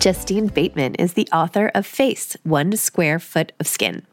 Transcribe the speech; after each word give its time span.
Justine 0.00 0.46
Bateman 0.46 0.94
is 0.94 1.12
the 1.12 1.28
author 1.30 1.70
of 1.74 1.84
Face 1.84 2.34
One 2.42 2.74
Square 2.74 3.18
Foot 3.18 3.52
of 3.60 3.66
Skin. 3.66 4.06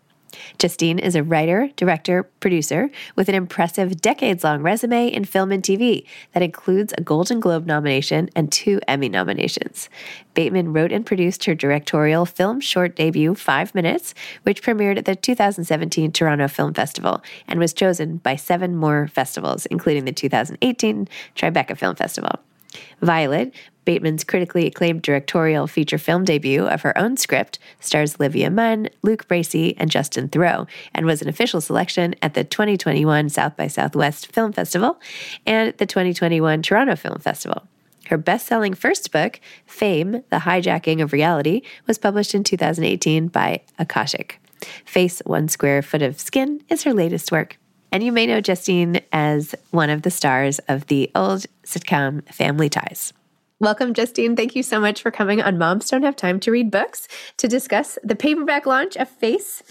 Justine 0.59 0.99
is 0.99 1.15
a 1.15 1.23
writer, 1.23 1.69
director, 1.77 2.23
producer 2.41 2.91
with 3.15 3.29
an 3.29 3.35
impressive 3.35 4.01
decades 4.01 4.43
long 4.43 4.61
resume 4.61 5.07
in 5.07 5.23
film 5.23 5.49
and 5.49 5.63
TV 5.63 6.05
that 6.33 6.43
includes 6.43 6.93
a 6.97 7.01
Golden 7.01 7.39
Globe 7.39 7.65
nomination 7.65 8.29
and 8.35 8.51
two 8.51 8.81
Emmy 8.85 9.07
nominations. 9.07 9.87
Bateman 10.33 10.73
wrote 10.73 10.91
and 10.91 11.05
produced 11.05 11.45
her 11.45 11.55
directorial 11.55 12.25
film 12.25 12.59
short 12.59 12.97
debut, 12.97 13.33
Five 13.33 13.73
Minutes, 13.73 14.13
which 14.43 14.61
premiered 14.61 14.97
at 14.97 15.05
the 15.05 15.15
2017 15.15 16.11
Toronto 16.11 16.49
Film 16.49 16.73
Festival 16.73 17.23
and 17.47 17.61
was 17.61 17.73
chosen 17.73 18.17
by 18.17 18.35
seven 18.35 18.75
more 18.75 19.07
festivals, 19.07 19.65
including 19.67 20.03
the 20.03 20.11
2018 20.11 21.07
Tribeca 21.33 21.77
Film 21.77 21.95
Festival. 21.95 22.41
Violet, 23.01 23.53
Bateman's 23.87 24.25
critically 24.25 24.67
acclaimed 24.67 25.01
directorial 25.01 25.65
feature 25.65 25.97
film 25.97 26.25
debut 26.25 26.67
of 26.67 26.81
her 26.81 26.95
own 26.97 27.15
script, 27.15 27.57
stars 27.79 28.17
Olivia 28.19 28.51
Munn, 28.51 28.89
Luke 29.01 29.29
Bracey, 29.29 29.75
and 29.77 29.89
Justin 29.89 30.27
Theroux, 30.27 30.67
and 30.93 31.05
was 31.05 31.21
an 31.21 31.29
official 31.29 31.61
selection 31.61 32.13
at 32.21 32.33
the 32.33 32.43
2021 32.43 33.29
South 33.29 33.55
by 33.55 33.67
Southwest 33.67 34.27
Film 34.27 34.51
Festival 34.51 34.99
and 35.45 35.73
the 35.77 35.85
2021 35.85 36.61
Toronto 36.61 36.97
Film 36.97 37.19
Festival. 37.19 37.65
Her 38.07 38.17
best 38.17 38.45
selling 38.45 38.73
first 38.73 39.13
book, 39.13 39.39
Fame 39.65 40.21
The 40.31 40.39
Hijacking 40.39 41.01
of 41.01 41.13
Reality, 41.13 41.61
was 41.87 41.97
published 41.97 42.35
in 42.35 42.43
2018 42.43 43.29
by 43.29 43.61
Akashic. 43.79 44.41
Face 44.83 45.21
One 45.25 45.47
Square 45.47 45.83
Foot 45.83 46.01
of 46.01 46.19
Skin 46.19 46.61
is 46.67 46.83
her 46.83 46.93
latest 46.93 47.31
work. 47.31 47.57
And 47.93 48.03
you 48.03 48.11
may 48.11 48.25
know 48.25 48.41
Justine 48.41 48.99
as 49.13 49.55
one 49.71 49.89
of 49.89 50.01
the 50.01 50.11
stars 50.11 50.59
of 50.67 50.87
the 50.87 51.09
old 51.15 51.45
sitcom 51.63 52.27
Family 52.33 52.67
Ties. 52.67 53.13
Welcome, 53.59 53.95
Justine. 53.95 54.35
Thank 54.35 54.55
you 54.55 54.61
so 54.61 54.79
much 54.79 55.01
for 55.01 55.09
coming 55.09 55.41
on 55.41 55.57
Moms 55.57 55.89
Don't 55.89 56.03
Have 56.03 56.15
Time 56.15 56.39
to 56.41 56.51
Read 56.51 56.69
Books 56.69 57.07
to 57.37 57.47
discuss 57.47 57.97
the 58.03 58.15
paperback 58.15 58.67
launch 58.67 58.95
of 58.95 59.09
Face 59.09 59.63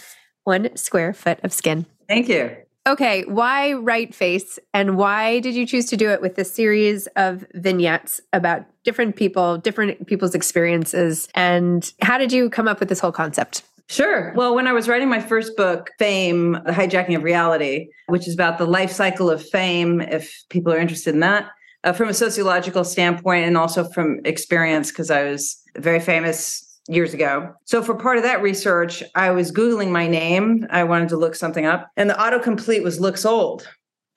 One 0.43 0.77
Square 0.77 1.15
Foot 1.15 1.39
of 1.45 1.53
Skin. 1.53 1.87
Thank 2.09 2.29
you. 2.29 2.57
Okay, 2.89 3.23
why 3.27 3.75
write 3.75 4.13
Face 4.13 4.59
and 4.75 4.97
why 4.97 5.39
did 5.39 5.55
you 5.55 5.65
choose 5.67 5.87
to 5.87 5.97
do 5.97 6.11
it 6.11 6.21
with 6.21 6.37
a 6.37 6.45
series 6.45 7.07
of 7.15 7.47
vignettes 7.55 8.21
about 8.33 8.67
different 8.83 9.15
people, 9.15 9.59
different 9.59 10.05
people's 10.09 10.35
experiences? 10.35 11.29
And 11.37 11.93
how 12.03 12.19
did 12.19 12.33
you 12.33 12.51
come 12.51 12.67
up 12.67 12.81
with 12.81 12.89
this 12.89 12.99
whole 12.99 13.13
concept? 13.13 13.63
Sure. 13.89 14.33
Well, 14.35 14.57
when 14.57 14.67
I 14.67 14.73
was 14.73 14.89
writing 14.89 15.09
my 15.09 15.21
first 15.21 15.57
book, 15.57 15.93
Fame, 15.97 16.55
The 16.67 16.73
Hijacking 16.73 17.15
of 17.17 17.23
Reality, 17.23 17.87
which 18.09 18.27
is 18.27 18.35
about 18.35 18.59
the 18.59 18.67
life 18.67 18.91
cycle 18.91 19.31
of 19.31 19.49
fame, 19.49 20.01
if 20.01 20.43
people 20.49 20.73
are 20.73 20.79
interested 20.79 21.15
in 21.15 21.21
that, 21.21 21.51
uh, 21.87 21.93
from 21.93 22.09
a 22.09 22.15
sociological 22.15 22.85
standpoint 22.85 23.47
and 23.47 23.57
also 23.57 23.85
from 23.85 24.21
experience, 24.25 24.91
because 24.91 25.11
I 25.11 25.25
was 25.25 25.63
very 25.77 26.01
famous 26.01 26.79
years 26.89 27.15
ago. 27.15 27.55
So 27.65 27.83
for 27.83 27.95
part 27.95 28.19
of 28.19 28.25
that 28.25 28.43
research, 28.43 29.03
I 29.15 29.31
was 29.31 29.51
Googling 29.53 29.91
my 29.91 30.07
name. 30.07 30.67
I 30.71 30.85
wanted 30.85 31.09
to 31.11 31.17
look 31.17 31.35
something 31.35 31.65
up, 31.65 31.89
and 31.97 32.11
the 32.11 32.15
autocomplete 32.15 32.83
was 32.83 33.01
looks 33.01 33.25
old. 33.25 33.67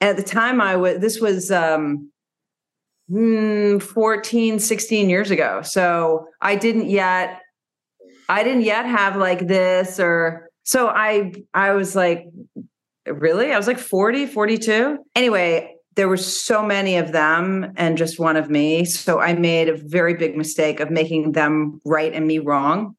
At 0.02 0.16
the 0.16 0.22
time, 0.22 0.60
I 0.60 0.76
was, 0.76 0.98
this 0.98 1.20
was, 1.20 1.50
um, 1.50 2.10
hmm, 3.08 3.78
14, 3.78 4.58
16 4.58 5.10
years 5.10 5.30
ago. 5.30 5.62
So 5.62 6.26
I 6.40 6.56
didn't 6.56 6.90
yet 6.90 7.40
I 8.28 8.44
didn't 8.44 8.62
yet 8.62 8.86
have 8.86 9.16
like 9.16 9.48
this 9.48 9.98
or 9.98 10.48
so 10.62 10.88
I 10.88 11.32
I 11.52 11.72
was 11.72 11.96
like 11.96 12.26
really? 13.06 13.52
I 13.52 13.56
was 13.56 13.66
like 13.66 13.78
40, 13.78 14.26
42. 14.26 14.98
Anyway, 15.16 15.74
there 15.96 16.08
were 16.08 16.16
so 16.16 16.62
many 16.62 16.96
of 16.96 17.12
them 17.12 17.72
and 17.76 17.98
just 17.98 18.18
one 18.18 18.36
of 18.36 18.48
me. 18.48 18.84
So 18.84 19.20
I 19.20 19.34
made 19.34 19.68
a 19.68 19.76
very 19.76 20.14
big 20.14 20.36
mistake 20.36 20.80
of 20.80 20.90
making 20.90 21.32
them 21.32 21.80
right 21.84 22.12
and 22.12 22.26
me 22.26 22.38
wrong. 22.38 22.96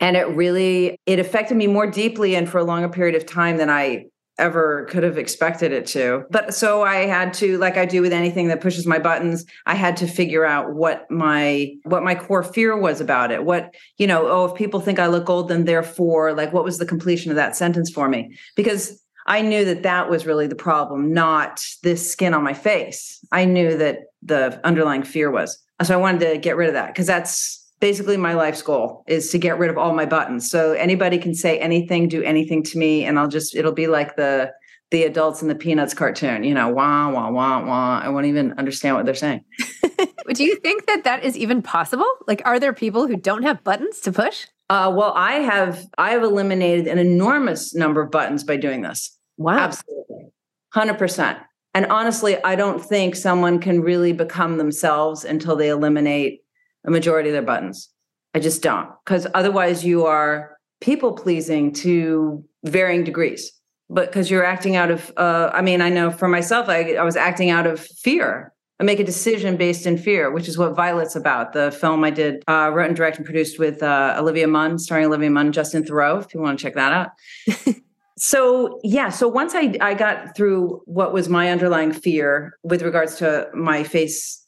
And 0.00 0.16
it 0.16 0.28
really 0.28 0.98
it 1.06 1.18
affected 1.18 1.56
me 1.56 1.66
more 1.66 1.86
deeply 1.86 2.36
and 2.36 2.48
for 2.48 2.58
a 2.58 2.64
longer 2.64 2.88
period 2.88 3.14
of 3.14 3.26
time 3.26 3.56
than 3.56 3.70
I 3.70 4.06
ever 4.38 4.86
could 4.86 5.02
have 5.02 5.18
expected 5.18 5.72
it 5.72 5.86
to. 5.86 6.24
But 6.30 6.54
so 6.54 6.82
I 6.82 7.06
had 7.06 7.34
to 7.34 7.58
like 7.58 7.76
I 7.76 7.84
do 7.84 8.00
with 8.00 8.12
anything 8.12 8.48
that 8.48 8.60
pushes 8.60 8.86
my 8.86 8.98
buttons, 8.98 9.44
I 9.66 9.74
had 9.74 9.96
to 9.98 10.06
figure 10.06 10.44
out 10.44 10.74
what 10.74 11.10
my 11.10 11.72
what 11.84 12.02
my 12.02 12.14
core 12.14 12.42
fear 12.42 12.76
was 12.76 13.00
about 13.00 13.30
it. 13.30 13.44
What, 13.44 13.74
you 13.98 14.06
know, 14.06 14.26
oh 14.28 14.46
if 14.46 14.54
people 14.54 14.80
think 14.80 14.98
I 14.98 15.06
look 15.06 15.28
old 15.28 15.48
then 15.48 15.64
therefore 15.64 16.32
like 16.32 16.52
what 16.52 16.64
was 16.64 16.78
the 16.78 16.86
completion 16.86 17.30
of 17.30 17.36
that 17.36 17.56
sentence 17.56 17.90
for 17.90 18.08
me? 18.08 18.36
Because 18.56 19.01
I 19.26 19.42
knew 19.42 19.64
that 19.64 19.82
that 19.84 20.10
was 20.10 20.26
really 20.26 20.46
the 20.46 20.56
problem, 20.56 21.12
not 21.12 21.60
this 21.82 22.10
skin 22.10 22.34
on 22.34 22.42
my 22.42 22.54
face. 22.54 23.24
I 23.30 23.44
knew 23.44 23.76
that 23.76 24.00
the 24.22 24.60
underlying 24.64 25.02
fear 25.02 25.30
was. 25.30 25.58
So 25.82 25.94
I 25.94 25.96
wanted 25.96 26.30
to 26.30 26.38
get 26.38 26.56
rid 26.56 26.68
of 26.68 26.74
that 26.74 26.88
because 26.88 27.06
that's 27.06 27.62
basically 27.80 28.16
my 28.16 28.34
life's 28.34 28.62
goal 28.62 29.04
is 29.08 29.30
to 29.30 29.38
get 29.38 29.58
rid 29.58 29.68
of 29.70 29.76
all 29.76 29.92
my 29.94 30.06
buttons. 30.06 30.48
So 30.48 30.72
anybody 30.72 31.18
can 31.18 31.34
say 31.34 31.58
anything, 31.58 32.08
do 32.08 32.22
anything 32.22 32.62
to 32.64 32.78
me, 32.78 33.04
and 33.04 33.18
I'll 33.18 33.28
just 33.28 33.54
it'll 33.56 33.72
be 33.72 33.88
like 33.88 34.16
the 34.16 34.52
the 34.92 35.04
adults 35.04 35.42
in 35.42 35.48
the 35.48 35.54
Peanuts 35.54 35.94
cartoon, 35.94 36.44
you 36.44 36.54
know, 36.54 36.68
wah 36.68 37.10
wah 37.10 37.30
wah 37.30 37.64
wah. 37.64 38.00
I 38.00 38.08
won't 38.10 38.26
even 38.26 38.52
understand 38.52 38.94
what 38.96 39.06
they're 39.06 39.14
saying. 39.14 39.44
do 40.32 40.44
you 40.44 40.56
think 40.56 40.86
that 40.86 41.04
that 41.04 41.24
is 41.24 41.36
even 41.36 41.62
possible? 41.62 42.06
Like, 42.26 42.42
are 42.44 42.60
there 42.60 42.72
people 42.72 43.06
who 43.06 43.16
don't 43.16 43.42
have 43.42 43.64
buttons 43.64 44.00
to 44.00 44.12
push? 44.12 44.46
Uh, 44.72 44.90
well, 44.90 45.12
I 45.14 45.34
have 45.34 45.84
I 45.98 46.12
have 46.12 46.22
eliminated 46.22 46.86
an 46.86 46.96
enormous 46.96 47.74
number 47.74 48.00
of 48.00 48.10
buttons 48.10 48.42
by 48.42 48.56
doing 48.56 48.80
this. 48.80 49.18
Wow, 49.36 49.58
absolutely, 49.58 50.32
hundred 50.72 50.96
percent. 50.96 51.36
And 51.74 51.84
honestly, 51.86 52.42
I 52.42 52.54
don't 52.54 52.82
think 52.82 53.14
someone 53.14 53.58
can 53.58 53.82
really 53.82 54.14
become 54.14 54.56
themselves 54.56 55.26
until 55.26 55.56
they 55.56 55.68
eliminate 55.68 56.40
a 56.86 56.90
majority 56.90 57.28
of 57.28 57.34
their 57.34 57.42
buttons. 57.42 57.90
I 58.34 58.38
just 58.38 58.62
don't, 58.62 58.88
because 59.04 59.26
otherwise 59.34 59.84
you 59.84 60.06
are 60.06 60.56
people 60.80 61.12
pleasing 61.12 61.74
to 61.74 62.42
varying 62.64 63.04
degrees. 63.04 63.52
But 63.90 64.06
because 64.06 64.30
you're 64.30 64.42
acting 64.42 64.76
out 64.76 64.90
of, 64.90 65.12
uh, 65.18 65.50
I 65.52 65.60
mean, 65.60 65.82
I 65.82 65.90
know 65.90 66.10
for 66.10 66.28
myself, 66.28 66.70
I, 66.70 66.94
I 66.94 67.02
was 67.02 67.16
acting 67.16 67.50
out 67.50 67.66
of 67.66 67.78
fear 67.78 68.51
I 68.82 68.84
make 68.84 68.98
a 68.98 69.04
decision 69.04 69.56
based 69.56 69.86
in 69.86 69.96
fear, 69.96 70.32
which 70.32 70.48
is 70.48 70.58
what 70.58 70.74
Violet's 70.74 71.14
about. 71.14 71.52
The 71.52 71.70
film 71.70 72.02
I 72.02 72.10
did, 72.10 72.42
uh, 72.48 72.72
wrote 72.74 72.88
and 72.88 72.96
directed 72.96 73.20
and 73.20 73.24
produced 73.24 73.56
with 73.56 73.80
uh, 73.80 74.16
Olivia 74.18 74.48
Munn, 74.48 74.76
starring 74.76 75.06
Olivia 75.06 75.30
Munn, 75.30 75.52
Justin 75.52 75.84
Theroux, 75.84 76.24
if 76.24 76.34
you 76.34 76.40
want 76.40 76.58
to 76.58 76.62
check 76.64 76.74
that 76.74 76.92
out. 76.92 77.76
so 78.18 78.80
yeah, 78.82 79.08
so 79.08 79.28
once 79.28 79.54
I, 79.54 79.76
I 79.80 79.94
got 79.94 80.36
through 80.36 80.82
what 80.86 81.12
was 81.12 81.28
my 81.28 81.48
underlying 81.48 81.92
fear 81.92 82.58
with 82.64 82.82
regards 82.82 83.14
to 83.18 83.48
my 83.54 83.84
face 83.84 84.44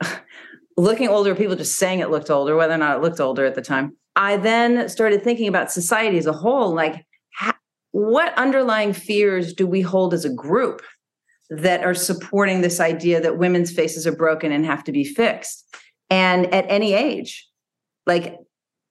looking 0.78 1.08
older, 1.08 1.34
people 1.34 1.54
just 1.54 1.76
saying 1.76 1.98
it 1.98 2.08
looked 2.08 2.30
older, 2.30 2.56
whether 2.56 2.72
or 2.72 2.78
not 2.78 2.96
it 2.96 3.02
looked 3.02 3.20
older 3.20 3.44
at 3.44 3.54
the 3.54 3.60
time. 3.60 3.94
I 4.16 4.38
then 4.38 4.88
started 4.88 5.22
thinking 5.22 5.46
about 5.46 5.70
society 5.70 6.16
as 6.16 6.24
a 6.24 6.32
whole, 6.32 6.74
like 6.74 7.04
ha- 7.34 7.58
what 7.90 8.32
underlying 8.38 8.94
fears 8.94 9.52
do 9.52 9.66
we 9.66 9.82
hold 9.82 10.14
as 10.14 10.24
a 10.24 10.32
group? 10.32 10.80
That 11.50 11.84
are 11.84 11.94
supporting 11.94 12.60
this 12.60 12.80
idea 12.80 13.20
that 13.20 13.38
women's 13.38 13.72
faces 13.72 14.06
are 14.06 14.16
broken 14.16 14.52
and 14.52 14.64
have 14.64 14.84
to 14.84 14.92
be 14.92 15.04
fixed. 15.04 15.74
And 16.10 16.52
at 16.52 16.66
any 16.68 16.94
age, 16.94 17.46
like 18.06 18.38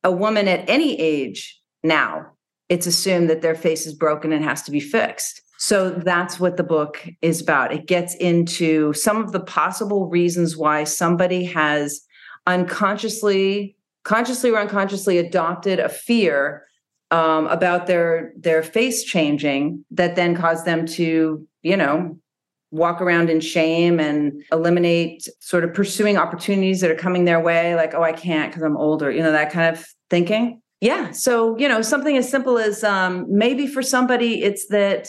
a 0.04 0.12
woman 0.12 0.48
at 0.48 0.70
any 0.70 1.00
age 1.00 1.60
now, 1.84 2.32
it's 2.70 2.88
assumed 2.88 3.30
that 3.30 3.42
their 3.42 3.56
face 3.56 3.86
is 3.86 3.94
broken 3.94 4.32
and 4.32 4.44
has 4.44 4.64
to 4.64 4.72
be 4.72 4.80
fixed. 4.80 5.42
So 5.58 5.92
that's 5.92 6.40
what 6.40 6.58
the 6.58 6.64
book 6.64 7.08
is 7.22 7.40
about. 7.42 7.74
It 7.74 7.86
gets 7.86 8.16
into 8.16 8.92
some 8.94 9.18
of 9.18 9.32
the 9.32 9.40
possible 9.40 10.10
reasons 10.10 10.58
why 10.58 10.84
somebody 10.84 11.46
has 11.46 12.02
unconsciously, 12.48 13.78
consciously 14.04 14.50
or 14.50 14.60
unconsciously 14.60 15.18
adopted 15.18 15.80
a 15.80 15.90
fear 15.90 16.66
um, 17.12 17.48
about 17.48 17.86
their 17.88 18.34
their 18.36 18.64
face 18.64 19.04
changing 19.04 19.86
that 19.92 20.16
then 20.16 20.36
caused 20.36 20.66
them 20.66 20.86
to, 20.88 21.48
you 21.62 21.78
know, 21.78 22.18
walk 22.74 23.02
around 23.02 23.30
in 23.30 23.40
shame 23.40 24.00
and 24.00 24.44
eliminate 24.52 25.30
sort 25.40 25.64
of 25.64 25.72
pursuing 25.76 26.18
opportunities 26.18 26.82
that 26.82 26.90
are 26.90 26.96
coming 26.96 27.24
their 27.24 27.40
way 27.40 27.76
like 27.76 27.94
oh 27.94 28.02
i 28.02 28.12
can't 28.12 28.52
because 28.52 28.64
i'm 28.64 28.76
older 28.76 29.12
you 29.12 29.22
know 29.22 29.32
that 29.32 29.52
kind 29.52 29.76
of 29.76 29.86
thinking? 30.10 30.60
Yeah 30.82 31.12
so 31.12 31.56
you 31.58 31.70
know 31.70 31.84
something 31.84 32.18
as 32.18 32.30
simple 32.30 32.58
as 32.58 32.84
um, 32.84 33.26
maybe 33.30 33.68
for 33.68 33.84
somebody 33.84 34.42
it's 34.42 34.68
that 34.68 35.08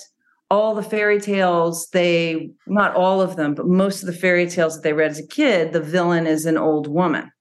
all 0.50 0.74
the 0.74 0.82
fairy 0.82 1.18
tales 1.18 1.88
they 1.88 2.50
not 2.66 2.94
all 2.94 3.22
of 3.22 3.36
them 3.36 3.54
but 3.54 3.66
most 3.66 4.02
of 4.02 4.06
the 4.06 4.12
fairy 4.12 4.48
tales 4.48 4.74
that 4.74 4.82
they 4.82 4.92
read 4.92 5.10
as 5.10 5.18
a 5.18 5.26
kid 5.26 5.72
the 5.72 5.80
villain 5.80 6.26
is 6.26 6.44
an 6.44 6.58
old 6.58 6.86
woman. 6.86 7.32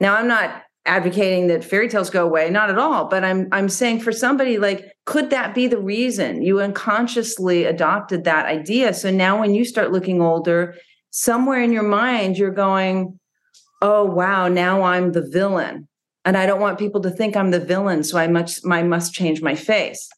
Now 0.00 0.16
i'm 0.16 0.26
not 0.26 0.62
advocating 0.86 1.48
that 1.48 1.62
fairy 1.62 1.88
tales 1.88 2.08
go 2.08 2.24
away 2.24 2.48
not 2.48 2.70
at 2.70 2.78
all 2.78 3.04
but 3.06 3.22
i'm 3.22 3.46
i'm 3.52 3.68
saying 3.68 4.00
for 4.00 4.12
somebody 4.12 4.58
like 4.58 4.90
could 5.10 5.30
that 5.30 5.56
be 5.56 5.66
the 5.66 5.80
reason? 5.80 6.40
You 6.40 6.60
unconsciously 6.60 7.64
adopted 7.64 8.22
that 8.22 8.46
idea. 8.46 8.94
So 8.94 9.10
now 9.10 9.40
when 9.40 9.54
you 9.54 9.64
start 9.64 9.90
looking 9.90 10.22
older 10.22 10.76
somewhere 11.10 11.60
in 11.60 11.72
your 11.72 11.82
mind 11.82 12.38
you're 12.38 12.52
going 12.52 13.18
oh 13.82 14.04
wow 14.04 14.46
now 14.46 14.82
i'm 14.82 15.10
the 15.10 15.28
villain. 15.28 15.88
And 16.24 16.36
i 16.36 16.46
don't 16.46 16.60
want 16.60 16.78
people 16.78 17.00
to 17.00 17.10
think 17.10 17.34
i'm 17.36 17.50
the 17.50 17.58
villain 17.58 18.04
so 18.04 18.18
i 18.18 18.28
must 18.28 18.64
i 18.64 18.84
must 18.84 19.12
change 19.12 19.42
my 19.42 19.56
face. 19.56 20.08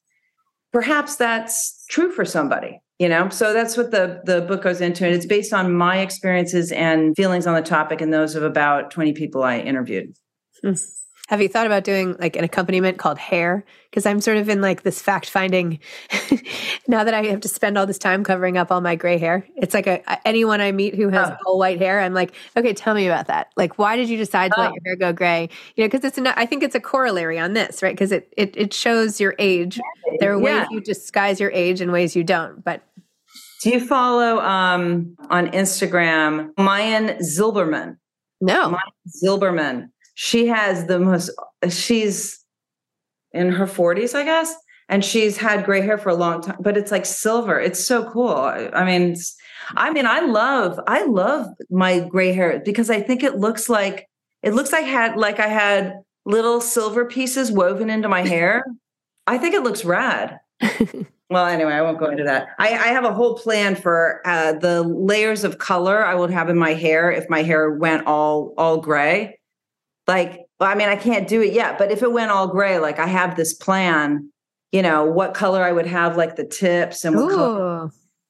Perhaps 0.75 1.17
that's 1.17 1.87
true 1.89 2.13
for 2.13 2.27
somebody 2.27 2.79
you 2.99 3.09
know? 3.09 3.31
So 3.31 3.55
that's 3.55 3.79
what 3.79 3.93
the 3.93 4.21
the 4.25 4.43
book 4.43 4.63
goes 4.63 4.83
into 4.83 5.07
and 5.07 5.15
it's 5.15 5.25
based 5.25 5.55
on 5.55 5.75
my 5.75 6.01
experiences 6.01 6.71
and 6.71 7.17
feelings 7.17 7.47
on 7.47 7.55
the 7.55 7.63
topic 7.63 8.03
and 8.03 8.13
those 8.13 8.35
of 8.35 8.43
about 8.43 8.91
20 8.91 9.15
people 9.15 9.43
i 9.43 9.59
interviewed 9.59 10.15
Hmm. 10.63 10.75
Have 11.29 11.41
you 11.41 11.49
thought 11.49 11.67
about 11.67 11.85
doing 11.85 12.15
like 12.19 12.37
an 12.37 12.45
accompaniment 12.45 12.99
called 12.99 13.17
hair? 13.17 13.65
Because 13.89 14.05
I'm 14.05 14.21
sort 14.21 14.37
of 14.37 14.51
in 14.51 14.61
like 14.61 14.83
this 14.83 15.01
fact 15.01 15.31
finding 15.31 15.79
now 16.89 17.05
that 17.05 17.15
I 17.15 17.25
have 17.27 17.41
to 17.41 17.49
spend 17.49 17.79
all 17.79 17.87
this 17.87 17.97
time 17.97 18.23
covering 18.23 18.59
up 18.59 18.71
all 18.71 18.83
my 18.83 18.97
gray 18.97 19.17
hair. 19.17 19.47
It's 19.57 19.73
like 19.73 19.87
a, 19.87 20.29
anyone 20.29 20.61
I 20.61 20.73
meet 20.73 20.95
who 20.95 21.09
has 21.09 21.31
oh. 21.31 21.37
all 21.47 21.59
white 21.59 21.79
hair, 21.79 22.01
I'm 22.01 22.13
like, 22.13 22.35
okay, 22.57 22.75
tell 22.75 22.95
me 22.95 23.07
about 23.07 23.29
that. 23.29 23.51
Like, 23.57 23.79
why 23.79 23.97
did 23.97 24.11
you 24.11 24.19
decide 24.19 24.51
to 24.53 24.59
oh. 24.59 24.63
let 24.63 24.73
your 24.75 24.83
hair 24.85 24.97
go 24.97 25.13
gray? 25.15 25.49
You 25.77 25.85
know, 25.85 25.89
because 25.89 26.05
it's 26.05 26.19
an, 26.19 26.27
I 26.27 26.45
think 26.45 26.63
it's 26.63 26.75
a 26.75 26.81
corollary 26.81 27.39
on 27.39 27.55
this, 27.55 27.83
right? 27.83 27.95
Because 27.95 28.13
it, 28.13 28.31
it 28.37 28.55
it 28.55 28.75
shows 28.75 29.21
your 29.21 29.35
age. 29.39 29.81
There 30.19 30.33
are 30.33 30.39
ways 30.39 30.53
yeah. 30.53 30.67
you 30.71 30.81
disguise 30.83 31.41
your 31.41 31.53
age 31.53 31.81
and 31.81 31.93
ways 31.93 32.15
you 32.15 32.25
don't. 32.25 32.63
But 32.63 32.83
do 33.63 33.71
you 33.71 33.81
follow 33.81 34.41
um, 34.41 35.17
on 35.31 35.47
Instagram 35.53 36.53
Maayan 36.57 37.21
Zilberman? 37.21 37.97
No, 38.43 38.71
Maayan 38.71 39.23
Zilberman 39.25 39.89
she 40.15 40.47
has 40.47 40.87
the 40.87 40.99
most 40.99 41.31
she's 41.69 42.45
in 43.33 43.51
her 43.51 43.67
40s 43.67 44.15
i 44.15 44.25
guess 44.25 44.55
and 44.89 45.05
she's 45.05 45.39
had 45.39 45.65
gray 45.65 45.81
hair 45.81 45.97
for 45.97 46.11
a 46.11 46.15
long 46.15 46.43
time 46.43 46.59
but 46.61 46.77
it's 46.77 46.91
like 46.91 47.07
silver. 47.07 47.59
It's 47.59 47.85
so 47.85 48.09
cool. 48.11 48.37
I 48.37 48.85
mean 48.85 49.17
i 49.77 49.91
mean 49.91 50.07
i 50.07 50.21
love 50.21 50.79
i 50.87 51.05
love 51.05 51.47
my 51.71 52.01
gray 52.01 52.33
hair 52.33 52.61
because 52.65 52.91
i 52.91 53.01
think 53.01 53.23
it 53.23 53.37
looks 53.37 53.69
like 53.69 54.09
it 54.43 54.55
looks 54.55 54.73
like 54.73 54.85
had 54.85 55.17
like 55.17 55.39
i 55.39 55.47
had 55.47 55.95
little 56.27 56.61
silver 56.61 57.05
pieces 57.05 57.51
woven 57.51 57.91
into 57.91 58.09
my 58.09 58.23
hair. 58.23 58.65
I 59.27 59.39
think 59.39 59.55
it 59.55 59.63
looks 59.63 59.85
rad. 59.85 60.39
Well 61.31 61.47
anyway 61.47 61.73
i 61.73 61.81
won't 61.81 61.99
go 61.99 62.11
into 62.11 62.25
that. 62.25 62.49
I, 62.59 62.69
I 62.75 62.89
have 62.89 63.05
a 63.07 63.15
whole 63.15 63.39
plan 63.39 63.75
for 63.75 64.21
uh, 64.27 64.53
the 64.53 64.83
layers 64.83 65.45
of 65.45 65.57
color 65.57 66.05
i 66.05 66.15
would 66.15 66.31
have 66.31 66.51
in 66.51 66.59
my 66.59 66.75
hair 66.75 67.11
if 67.11 67.27
my 67.31 67.43
hair 67.43 67.71
went 67.71 68.07
all 68.07 68.53
all 68.59 68.77
gray 68.83 69.39
like 70.07 70.41
well, 70.59 70.71
i 70.71 70.75
mean 70.75 70.89
i 70.89 70.97
can't 70.97 71.29
do 71.29 71.43
it 71.43 71.53
yet 71.53 71.79
but 71.79 71.91
if 71.91 72.03
it 72.03 72.13
went 72.13 72.31
all 72.31 72.49
gray 72.49 72.79
like 72.79 72.99
i 72.99 73.07
have 73.07 73.37
this 73.37 73.55
plan 73.55 74.31
you 74.71 74.83
know 74.83 75.05
what 75.05 75.35
color 75.35 75.63
i 75.63 75.73
would 75.73 75.87
have 75.87 76.17
like 76.17 76.37
the 76.37 76.47
tips 76.47 77.05
and 77.05 77.17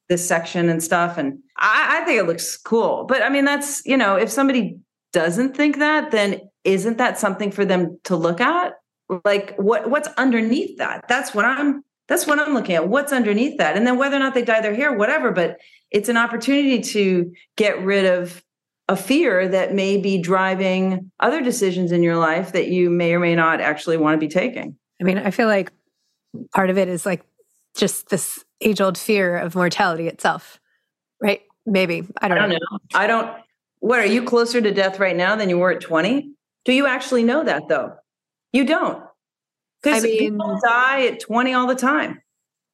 this 0.09 0.27
section 0.27 0.69
and 0.69 0.83
stuff 0.83 1.17
and 1.17 1.39
I, 1.57 2.01
I 2.01 2.05
think 2.05 2.19
it 2.19 2.25
looks 2.25 2.57
cool 2.57 3.05
but 3.05 3.21
i 3.21 3.29
mean 3.29 3.45
that's 3.45 3.85
you 3.85 3.97
know 3.97 4.15
if 4.15 4.29
somebody 4.29 4.77
doesn't 5.13 5.55
think 5.55 5.77
that 5.77 6.11
then 6.11 6.41
isn't 6.63 6.97
that 6.97 7.19
something 7.19 7.51
for 7.51 7.65
them 7.65 7.99
to 8.05 8.15
look 8.15 8.41
at? 8.41 8.73
Like 9.23 9.55
what 9.57 9.89
what's 9.89 10.07
underneath 10.17 10.77
that? 10.77 11.05
That's 11.07 11.33
what 11.33 11.45
i'm 11.45 11.83
that's 12.07 12.27
what 12.27 12.39
i'm 12.39 12.53
looking 12.53 12.75
at 12.75 12.89
what's 12.89 13.13
underneath 13.13 13.57
that? 13.57 13.77
And 13.77 13.85
then 13.85 13.97
whether 13.97 14.15
or 14.15 14.19
not 14.19 14.33
they 14.33 14.43
dye 14.43 14.61
their 14.61 14.75
hair 14.75 14.91
whatever 14.93 15.31
but 15.31 15.57
it's 15.91 16.09
an 16.09 16.17
opportunity 16.17 16.81
to 16.81 17.31
get 17.55 17.83
rid 17.83 18.05
of 18.05 18.43
a 18.89 18.95
fear 18.95 19.47
that 19.47 19.73
may 19.73 19.97
be 19.97 20.17
driving 20.17 21.11
other 21.19 21.41
decisions 21.41 21.91
in 21.91 22.03
your 22.03 22.17
life 22.17 22.51
that 22.51 22.67
you 22.67 22.89
may 22.89 23.13
or 23.13 23.19
may 23.19 23.35
not 23.35 23.61
actually 23.61 23.97
want 23.97 24.15
to 24.15 24.19
be 24.19 24.27
taking. 24.27 24.75
I 25.01 25.03
mean, 25.05 25.17
I 25.17 25.31
feel 25.31 25.47
like 25.47 25.71
part 26.53 26.69
of 26.69 26.77
it 26.77 26.87
is 26.87 27.05
like 27.05 27.23
just 27.75 28.09
this 28.09 28.43
age 28.61 28.81
old 28.81 28.97
fear 28.97 29.37
of 29.37 29.55
mortality 29.55 30.07
itself, 30.07 30.59
right? 31.21 31.41
Maybe. 31.65 32.03
I 32.21 32.27
don't, 32.27 32.37
I 32.37 32.41
don't 32.41 32.49
know. 32.49 32.57
know. 32.71 32.79
I 32.93 33.07
don't. 33.07 33.37
What 33.79 33.99
are 33.99 34.05
you 34.05 34.23
closer 34.23 34.61
to 34.61 34.71
death 34.71 34.99
right 34.99 35.15
now 35.15 35.35
than 35.35 35.49
you 35.49 35.57
were 35.57 35.71
at 35.71 35.81
20? 35.81 36.31
Do 36.65 36.73
you 36.73 36.85
actually 36.85 37.23
know 37.23 37.43
that 37.43 37.67
though? 37.67 37.93
You 38.51 38.65
don't. 38.65 39.03
Because 39.81 40.03
I 40.03 40.07
mean, 40.07 40.17
people 40.19 40.59
die 40.63 41.07
at 41.07 41.19
20 41.19 41.53
all 41.53 41.67
the 41.67 41.75
time. 41.75 42.21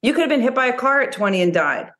You 0.02 0.12
could 0.12 0.20
have 0.20 0.30
been 0.30 0.40
hit 0.40 0.54
by 0.54 0.66
a 0.66 0.76
car 0.76 1.00
at 1.02 1.12
20 1.12 1.42
and 1.42 1.52
died. 1.52 1.90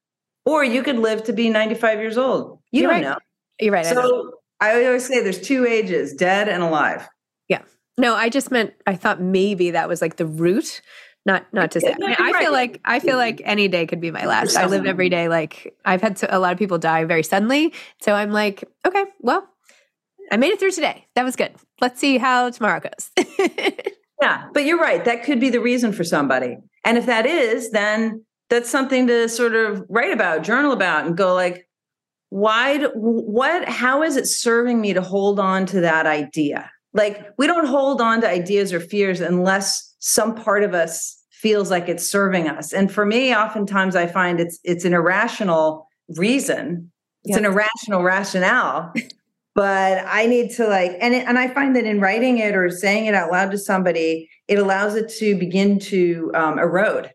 or 0.44 0.64
you 0.64 0.82
could 0.82 0.98
live 0.98 1.24
to 1.24 1.32
be 1.32 1.50
95 1.50 1.98
years 1.98 2.18
old. 2.18 2.60
You 2.70 2.82
don't 2.82 2.90
right. 2.92 3.02
know. 3.02 3.18
You're 3.60 3.72
right. 3.72 3.86
So 3.86 4.32
I 4.60 4.84
always 4.84 5.06
say 5.06 5.22
there's 5.22 5.40
two 5.40 5.66
ages, 5.66 6.14
dead 6.14 6.48
and 6.48 6.62
alive. 6.62 7.08
Yeah. 7.48 7.62
No, 7.98 8.14
I 8.14 8.28
just 8.28 8.50
meant 8.50 8.74
I 8.86 8.96
thought 8.96 9.20
maybe 9.20 9.72
that 9.72 9.88
was 9.88 10.00
like 10.00 10.16
the 10.16 10.26
root. 10.26 10.80
Not 11.26 11.52
not 11.52 11.70
to 11.72 11.80
say. 11.80 11.92
I, 11.92 11.98
mean, 11.98 12.16
I 12.18 12.40
feel 12.40 12.52
like 12.52 12.80
I 12.84 12.98
feel 12.98 13.18
like 13.18 13.42
any 13.44 13.68
day 13.68 13.86
could 13.86 14.00
be 14.00 14.10
my 14.10 14.24
last. 14.24 14.56
I 14.56 14.66
live 14.66 14.86
every 14.86 15.10
day 15.10 15.28
like 15.28 15.74
I've 15.84 16.00
had 16.00 16.16
so, 16.16 16.26
a 16.30 16.38
lot 16.38 16.52
of 16.52 16.58
people 16.58 16.78
die 16.78 17.04
very 17.04 17.22
suddenly. 17.22 17.74
So 18.00 18.14
I'm 18.14 18.32
like, 18.32 18.64
okay, 18.86 19.04
well, 19.18 19.46
I 20.32 20.38
made 20.38 20.52
it 20.52 20.58
through 20.58 20.70
today. 20.70 21.06
That 21.16 21.24
was 21.24 21.36
good. 21.36 21.52
Let's 21.80 22.00
see 22.00 22.16
how 22.16 22.48
tomorrow 22.48 22.80
goes. 22.80 23.10
Yeah, 24.20 24.48
but 24.52 24.64
you're 24.64 24.78
right. 24.78 25.04
That 25.04 25.24
could 25.24 25.40
be 25.40 25.50
the 25.50 25.60
reason 25.60 25.92
for 25.92 26.04
somebody. 26.04 26.58
And 26.84 26.98
if 26.98 27.06
that 27.06 27.26
is, 27.26 27.70
then 27.70 28.24
that's 28.50 28.68
something 28.68 29.06
to 29.06 29.28
sort 29.28 29.54
of 29.54 29.84
write 29.88 30.12
about, 30.12 30.42
journal 30.42 30.72
about, 30.72 31.06
and 31.06 31.16
go 31.16 31.34
like, 31.34 31.66
why, 32.30 32.78
do, 32.78 32.90
what, 32.94 33.68
how 33.68 34.02
is 34.02 34.16
it 34.16 34.26
serving 34.26 34.80
me 34.80 34.92
to 34.94 35.02
hold 35.02 35.38
on 35.38 35.66
to 35.66 35.80
that 35.80 36.06
idea? 36.06 36.70
Like, 36.92 37.28
we 37.38 37.46
don't 37.46 37.66
hold 37.66 38.00
on 38.00 38.20
to 38.22 38.28
ideas 38.28 38.72
or 38.72 38.80
fears 38.80 39.20
unless 39.20 39.94
some 39.98 40.34
part 40.34 40.64
of 40.64 40.74
us 40.74 41.16
feels 41.30 41.70
like 41.70 41.88
it's 41.88 42.06
serving 42.06 42.48
us. 42.48 42.72
And 42.72 42.90
for 42.90 43.06
me, 43.06 43.34
oftentimes 43.34 43.96
I 43.96 44.06
find 44.06 44.40
it's 44.40 44.58
it's 44.62 44.84
an 44.84 44.92
irrational 44.92 45.88
reason. 46.16 46.90
It's 47.24 47.36
an 47.36 47.44
irrational 47.44 48.02
rationale. 48.02 48.92
but 49.54 50.04
I 50.06 50.26
need 50.26 50.50
to 50.52 50.66
like, 50.66 50.96
and 51.00 51.14
it, 51.14 51.26
and 51.26 51.38
I 51.38 51.48
find 51.48 51.74
that 51.76 51.84
in 51.84 52.00
writing 52.00 52.38
it 52.38 52.54
or 52.54 52.70
saying 52.70 53.06
it 53.06 53.14
out 53.14 53.30
loud 53.30 53.50
to 53.50 53.58
somebody, 53.58 54.28
it 54.48 54.58
allows 54.58 54.94
it 54.94 55.08
to 55.18 55.36
begin 55.38 55.78
to 55.80 56.30
um, 56.34 56.58
erode, 56.58 57.10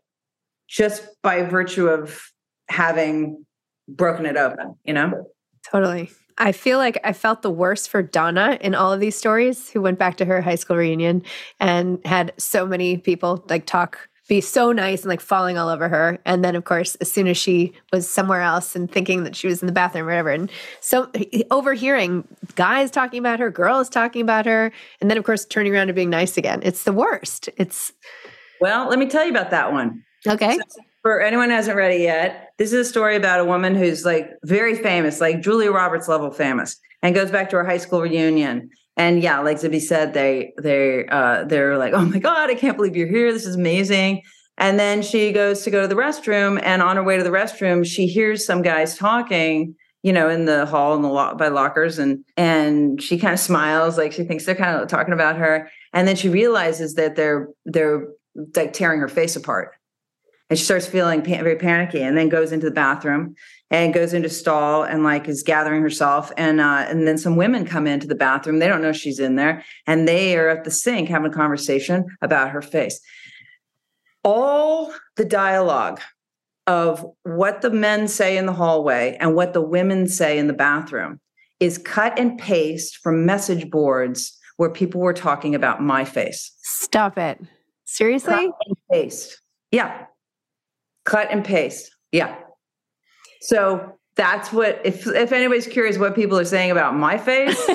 just 0.68 1.06
by 1.22 1.42
virtue 1.42 1.88
of 1.88 2.20
having 2.68 3.45
broken 3.88 4.26
it 4.26 4.36
open. 4.36 4.76
You 4.84 4.94
know. 4.94 5.26
Totally. 5.70 6.10
I 6.38 6.52
feel 6.52 6.78
like 6.78 6.98
I 7.02 7.12
felt 7.12 7.42
the 7.42 7.50
worst 7.50 7.88
for 7.88 8.02
Donna 8.02 8.58
in 8.60 8.74
all 8.74 8.92
of 8.92 9.00
these 9.00 9.16
stories 9.16 9.70
who 9.70 9.80
went 9.80 9.98
back 9.98 10.18
to 10.18 10.24
her 10.26 10.42
high 10.42 10.56
school 10.56 10.76
reunion 10.76 11.22
and 11.60 11.98
had 12.04 12.34
so 12.36 12.66
many 12.66 12.98
people 12.98 13.42
like 13.48 13.64
talk, 13.64 14.08
be 14.28 14.42
so 14.42 14.70
nice 14.70 15.00
and 15.00 15.08
like 15.08 15.22
falling 15.22 15.56
all 15.56 15.70
over 15.70 15.88
her. 15.88 16.18
And 16.26 16.44
then, 16.44 16.54
of 16.54 16.64
course, 16.64 16.94
as 16.96 17.10
soon 17.10 17.26
as 17.26 17.38
she 17.38 17.72
was 17.90 18.06
somewhere 18.06 18.42
else 18.42 18.76
and 18.76 18.90
thinking 18.90 19.24
that 19.24 19.34
she 19.34 19.46
was 19.46 19.62
in 19.62 19.66
the 19.66 19.72
bathroom 19.72 20.04
or 20.04 20.08
whatever, 20.08 20.30
and 20.30 20.50
so 20.80 21.10
overhearing 21.50 22.28
guys 22.54 22.90
talking 22.90 23.18
about 23.18 23.40
her, 23.40 23.50
girls 23.50 23.88
talking 23.88 24.20
about 24.20 24.44
her, 24.44 24.72
and 25.00 25.10
then, 25.10 25.16
of 25.16 25.24
course, 25.24 25.46
turning 25.46 25.72
around 25.74 25.88
and 25.88 25.96
being 25.96 26.10
nice 26.10 26.36
again. 26.36 26.60
It's 26.62 26.84
the 26.84 26.92
worst. 26.92 27.48
It's 27.56 27.92
Well, 28.60 28.88
let 28.90 28.98
me 28.98 29.06
tell 29.06 29.24
you 29.24 29.30
about 29.30 29.50
that 29.52 29.72
one. 29.72 30.02
okay. 30.28 30.58
For 31.06 31.20
anyone 31.20 31.50
who 31.50 31.54
hasn't 31.54 31.76
read 31.76 31.92
it 31.92 32.00
yet, 32.00 32.48
this 32.58 32.72
is 32.72 32.84
a 32.84 32.90
story 32.90 33.14
about 33.14 33.38
a 33.38 33.44
woman 33.44 33.76
who's 33.76 34.04
like 34.04 34.28
very 34.42 34.74
famous, 34.74 35.20
like 35.20 35.40
Julia 35.40 35.70
Roberts 35.70 36.08
level 36.08 36.32
famous, 36.32 36.80
and 37.00 37.14
goes 37.14 37.30
back 37.30 37.48
to 37.50 37.56
her 37.58 37.64
high 37.64 37.76
school 37.76 38.00
reunion. 38.00 38.70
And 38.96 39.22
yeah, 39.22 39.38
like 39.38 39.58
Zibby 39.58 39.80
said, 39.80 40.14
they 40.14 40.52
they 40.60 41.06
uh, 41.06 41.44
they're 41.44 41.78
like, 41.78 41.92
oh 41.92 42.04
my 42.04 42.18
god, 42.18 42.50
I 42.50 42.56
can't 42.56 42.76
believe 42.76 42.96
you're 42.96 43.06
here. 43.06 43.32
This 43.32 43.46
is 43.46 43.54
amazing. 43.54 44.22
And 44.58 44.80
then 44.80 45.00
she 45.00 45.30
goes 45.30 45.62
to 45.62 45.70
go 45.70 45.82
to 45.82 45.86
the 45.86 45.94
restroom, 45.94 46.60
and 46.60 46.82
on 46.82 46.96
her 46.96 47.04
way 47.04 47.16
to 47.16 47.22
the 47.22 47.30
restroom, 47.30 47.86
she 47.86 48.08
hears 48.08 48.44
some 48.44 48.62
guys 48.62 48.98
talking, 48.98 49.76
you 50.02 50.12
know, 50.12 50.28
in 50.28 50.44
the 50.44 50.66
hall 50.66 50.96
in 50.96 51.02
the 51.02 51.08
lo- 51.08 51.36
by 51.36 51.46
lockers, 51.46 52.00
and 52.00 52.24
and 52.36 53.00
she 53.00 53.16
kind 53.16 53.32
of 53.32 53.38
smiles, 53.38 53.96
like 53.96 54.10
she 54.10 54.24
thinks 54.24 54.44
they're 54.44 54.56
kind 54.56 54.82
of 54.82 54.88
talking 54.88 55.14
about 55.14 55.36
her. 55.36 55.70
And 55.92 56.08
then 56.08 56.16
she 56.16 56.28
realizes 56.28 56.94
that 56.94 57.14
they're 57.14 57.46
they're 57.64 58.08
like 58.56 58.72
tearing 58.72 58.98
her 58.98 59.08
face 59.08 59.36
apart 59.36 59.70
and 60.48 60.58
she 60.58 60.64
starts 60.64 60.86
feeling 60.86 61.22
very 61.22 61.56
panicky 61.56 62.02
and 62.02 62.16
then 62.16 62.28
goes 62.28 62.52
into 62.52 62.66
the 62.66 62.74
bathroom 62.74 63.34
and 63.70 63.92
goes 63.92 64.12
into 64.12 64.28
stall 64.28 64.84
and 64.84 65.02
like 65.02 65.28
is 65.28 65.42
gathering 65.42 65.82
herself 65.82 66.30
and 66.36 66.60
uh, 66.60 66.86
and 66.88 67.06
then 67.06 67.18
some 67.18 67.36
women 67.36 67.64
come 67.64 67.86
into 67.86 68.06
the 68.06 68.14
bathroom 68.14 68.58
they 68.58 68.68
don't 68.68 68.82
know 68.82 68.92
she's 68.92 69.18
in 69.18 69.36
there 69.36 69.64
and 69.86 70.06
they 70.06 70.36
are 70.36 70.48
at 70.48 70.64
the 70.64 70.70
sink 70.70 71.08
having 71.08 71.30
a 71.30 71.34
conversation 71.34 72.04
about 72.22 72.50
her 72.50 72.62
face 72.62 73.00
all 74.24 74.92
the 75.16 75.24
dialogue 75.24 76.00
of 76.66 77.04
what 77.22 77.60
the 77.60 77.70
men 77.70 78.08
say 78.08 78.36
in 78.36 78.46
the 78.46 78.52
hallway 78.52 79.16
and 79.20 79.34
what 79.34 79.52
the 79.52 79.60
women 79.60 80.08
say 80.08 80.38
in 80.38 80.46
the 80.46 80.52
bathroom 80.52 81.20
is 81.60 81.78
cut 81.78 82.18
and 82.18 82.38
paste 82.38 82.98
from 82.98 83.24
message 83.24 83.70
boards 83.70 84.36
where 84.56 84.70
people 84.70 85.00
were 85.00 85.12
talking 85.12 85.54
about 85.54 85.82
my 85.82 86.04
face 86.04 86.52
Stop 86.62 87.18
it. 87.18 87.40
Seriously? 87.84 88.32
cut 88.32 88.54
and 88.66 88.76
paste. 88.90 89.40
Yeah. 89.70 90.06
Cut 91.06 91.28
and 91.30 91.44
paste. 91.44 91.90
Yeah. 92.12 92.36
So 93.40 93.96
that's 94.16 94.52
what 94.52 94.80
if 94.84 95.06
if 95.06 95.32
anybody's 95.32 95.66
curious 95.66 95.98
what 95.98 96.14
people 96.14 96.38
are 96.38 96.44
saying 96.44 96.70
about 96.70 96.94
my 96.94 97.16
face, 97.16 97.66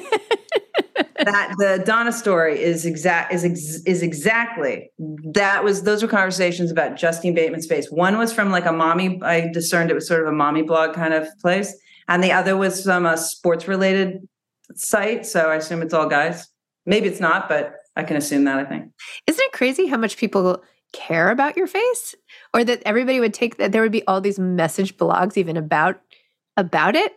that 1.24 1.54
the 1.58 1.82
Donna 1.86 2.12
story 2.12 2.62
is 2.62 2.86
exact 2.86 3.34
is 3.34 3.46
ex, 3.46 3.82
is 3.86 4.02
exactly 4.04 4.92
that 5.34 5.64
was 5.64 5.84
those 5.84 6.02
were 6.02 6.10
conversations 6.10 6.72
about 6.72 6.98
Justine 6.98 7.34
Bateman's 7.34 7.68
face. 7.68 7.90
One 7.90 8.18
was 8.18 8.34
from 8.34 8.52
like 8.52 8.66
a 8.66 8.74
mommy, 8.74 9.22
I 9.24 9.50
discerned 9.54 9.92
it 9.92 9.94
was 9.94 10.08
sort 10.08 10.22
of 10.22 10.28
a 10.28 10.32
mommy 10.32 10.64
blog 10.64 10.94
kind 10.94 11.14
of 11.14 11.28
place, 11.40 11.76
and 12.08 12.24
the 12.24 12.32
other 12.32 12.58
was 12.58 12.84
from 12.84 13.06
a 13.06 13.18
sports 13.18 13.68
related 13.68 14.28
site. 14.76 15.26
So 15.26 15.50
I 15.50 15.56
assume 15.56 15.82
it's 15.82 15.94
all 15.94 16.08
guys. 16.08 16.48
Maybe 16.86 17.08
it's 17.08 17.20
not, 17.20 17.48
but 17.48 17.76
I 17.96 18.04
can 18.04 18.18
assume 18.18 18.46
that, 18.46 18.58
I 18.58 18.66
think. 18.66 18.92
Isn't 19.28 19.46
it 19.46 19.52
crazy 19.52 19.86
how 19.88 19.98
much 19.98 20.18
people 20.18 20.64
care 20.94 21.30
about 21.30 21.58
your 21.58 21.68
face? 21.68 22.16
Or 22.54 22.64
that 22.64 22.82
everybody 22.86 23.20
would 23.20 23.34
take 23.34 23.58
that 23.58 23.72
there 23.72 23.82
would 23.82 23.92
be 23.92 24.06
all 24.08 24.20
these 24.20 24.40
message 24.40 24.98
blogs 24.98 25.38
even 25.38 25.56
about 25.56 26.02
about 26.58 26.96
it? 26.96 27.14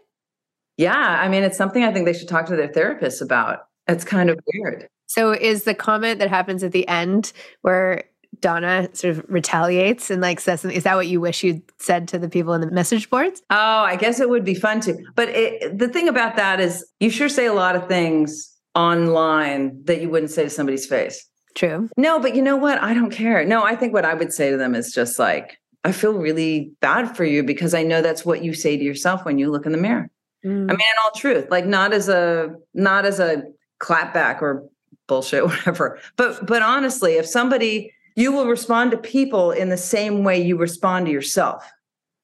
Yeah, 0.77 0.93
I 0.97 1.29
mean, 1.29 1.43
it's 1.43 1.57
something 1.57 1.83
I 1.83 1.93
think 1.93 2.07
they 2.07 2.13
should 2.13 2.29
talk 2.29 2.47
to 2.47 2.57
their 2.57 2.69
therapists 2.69 3.21
about. 3.21 3.67
It's 3.87 4.05
kind 4.05 4.31
of 4.31 4.39
weird. 4.53 4.89
So 5.07 5.33
is 5.33 5.65
the 5.65 5.75
comment 5.75 6.19
that 6.21 6.29
happens 6.29 6.63
at 6.63 6.73
the 6.73 6.87
end 6.89 7.33
where 7.63 8.05
Donna 8.41 8.89
sort 8.93 9.17
of 9.17 9.25
retaliates 9.29 10.11
and 10.11 10.21
like 10.21 10.41
says 10.41 10.61
something, 10.61 10.77
is 10.77 10.85
that 10.85 10.97
what 10.97 11.07
you 11.07 11.21
wish 11.21 11.45
you'd 11.45 11.63
said 11.79 12.09
to 12.09 12.19
the 12.19 12.29
people 12.29 12.53
in 12.55 12.61
the 12.61 12.71
message 12.71 13.11
boards? 13.11 13.43
Oh, 13.51 13.57
I 13.57 13.97
guess 13.97 14.21
it 14.21 14.29
would 14.29 14.45
be 14.45 14.55
fun 14.55 14.81
to. 14.83 14.97
But 15.15 15.29
it, 15.31 15.79
the 15.79 15.89
thing 15.89 16.09
about 16.09 16.37
that 16.37 16.61
is, 16.61 16.85
you 17.01 17.11
sure 17.11 17.29
say 17.29 17.47
a 17.47 17.53
lot 17.53 17.77
of 17.77 17.87
things 17.87 18.53
online 18.75 19.81
that 19.85 20.01
you 20.01 20.09
wouldn't 20.11 20.31
say 20.31 20.45
to 20.45 20.51
somebody's 20.51 20.87
face. 20.87 21.29
True. 21.55 21.89
No, 21.97 22.19
but 22.19 22.35
you 22.35 22.43
know 22.43 22.57
what? 22.57 22.83
I 22.83 22.95
don't 22.95 23.11
care. 23.11 23.45
No, 23.45 23.63
I 23.63 23.77
think 23.77 23.93
what 23.93 24.05
I 24.05 24.15
would 24.15 24.33
say 24.33 24.51
to 24.51 24.57
them 24.57 24.75
is 24.75 24.93
just 24.93 25.19
like, 25.19 25.59
I 25.85 25.93
feel 25.93 26.15
really 26.15 26.73
bad 26.81 27.17
for 27.17 27.25
you 27.25 27.43
because 27.43 27.75
I 27.75 27.83
know 27.83 28.03
that's 28.03 28.25
what 28.25 28.43
you 28.43 28.55
say 28.55 28.77
to 28.77 28.83
yourself 28.83 29.25
when 29.25 29.39
you 29.39 29.51
look 29.51 29.67
in 29.67 29.73
the 29.73 29.79
mirror. 29.79 30.11
Mm. 30.45 30.71
I 30.71 30.73
mean, 30.75 30.81
in 30.81 30.97
all 31.05 31.11
truth, 31.13 31.47
like 31.51 31.67
not 31.67 31.93
as 31.93 32.09
a 32.09 32.55
not 32.75 33.05
as 33.05 33.21
a 33.21 33.45
clapback 33.81 34.43
or 34.43 34.69
bullshit, 35.07 35.45
whatever. 35.47 35.99
But 36.17 36.47
but 36.47 36.63
honestly, 36.63 37.15
if 37.15 37.27
somebody 37.27 37.93
you 38.17 38.33
will 38.33 38.47
respond 38.47 38.91
to 38.93 38.97
people 38.97 39.51
in 39.51 39.69
the 39.69 39.77
same 39.77 40.23
way 40.25 40.41
you 40.41 40.57
respond 40.57 41.07
to 41.07 41.13
yourself. 41.13 41.69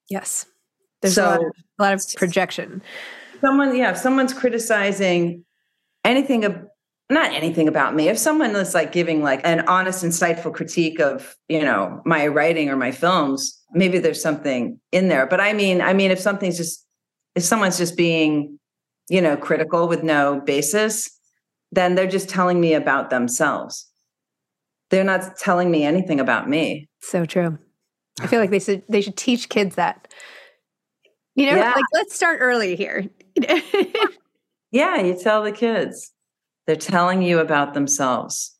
yes. 0.08 0.46
There's 1.02 1.16
a, 1.16 1.22
lot 1.22 1.40
of, 1.40 1.46
a 1.78 1.82
lot 1.82 1.94
of 1.94 2.14
projection. 2.16 2.82
Someone, 3.40 3.74
yeah, 3.74 3.92
if 3.92 3.96
someone's 3.96 4.34
criticizing 4.34 5.46
anything 6.04 6.44
not 7.10 7.32
anything 7.32 7.68
about 7.68 7.94
me, 7.94 8.08
if 8.08 8.18
someone 8.18 8.54
is 8.56 8.74
like 8.74 8.92
giving 8.92 9.22
like 9.22 9.40
an 9.44 9.60
honest, 9.66 10.04
insightful 10.04 10.52
critique 10.54 11.00
of, 11.00 11.36
you 11.48 11.62
know, 11.62 12.00
my 12.04 12.26
writing 12.26 12.68
or 12.70 12.76
my 12.76 12.92
films, 12.92 13.58
maybe 13.72 13.98
there's 13.98 14.22
something 14.22 14.78
in 14.92 15.08
there. 15.08 15.26
But 15.26 15.40
I 15.40 15.52
mean, 15.52 15.80
I 15.80 15.92
mean, 15.92 16.10
if 16.10 16.18
something's 16.20 16.56
just 16.56 16.86
if 17.34 17.42
someone's 17.42 17.78
just 17.78 17.96
being, 17.96 18.58
you 19.08 19.20
know, 19.20 19.36
critical 19.36 19.88
with 19.88 20.02
no 20.02 20.40
basis, 20.44 21.10
then 21.72 21.94
they're 21.94 22.06
just 22.08 22.28
telling 22.28 22.60
me 22.60 22.74
about 22.74 23.10
themselves. 23.10 23.86
They're 24.90 25.04
not 25.04 25.36
telling 25.36 25.70
me 25.70 25.84
anything 25.84 26.18
about 26.20 26.48
me. 26.48 26.88
So 27.00 27.24
true. 27.24 27.58
I 28.20 28.26
feel 28.26 28.40
like 28.40 28.50
they 28.50 28.58
should 28.58 28.82
they 28.88 29.00
should 29.00 29.16
teach 29.16 29.48
kids 29.48 29.76
that. 29.76 30.12
You 31.34 31.46
know, 31.46 31.56
Yeah. 31.56 31.72
like 31.74 31.84
let's 31.92 32.14
start 32.14 32.38
early 32.40 32.76
here. 32.76 33.06
Yeah, 34.72 35.00
you 35.00 35.18
tell 35.20 35.42
the 35.42 35.50
kids. 35.52 36.12
They're 36.70 36.76
telling 36.76 37.20
you 37.20 37.40
about 37.40 37.74
themselves. 37.74 38.54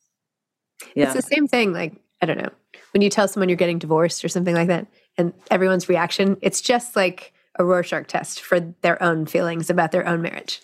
Yeah. 0.95 1.05
It's 1.05 1.13
the 1.13 1.21
same 1.21 1.47
thing. 1.47 1.71
Like, 1.71 1.93
I 2.21 2.25
don't 2.25 2.37
know, 2.37 2.49
when 2.91 3.01
you 3.01 3.09
tell 3.09 3.25
someone 3.29 3.47
you're 3.47 3.55
getting 3.55 3.79
divorced 3.79 4.25
or 4.25 4.27
something 4.27 4.53
like 4.53 4.67
that, 4.67 4.85
and 5.17 5.31
everyone's 5.49 5.87
reaction, 5.87 6.35
it's 6.41 6.59
just 6.59 6.97
like 6.97 7.31
a 7.57 7.63
Rorschach 7.63 8.09
test 8.09 8.41
for 8.41 8.59
their 8.81 9.01
own 9.01 9.25
feelings 9.25 9.69
about 9.69 9.93
their 9.93 10.05
own 10.05 10.21
marriage. 10.21 10.59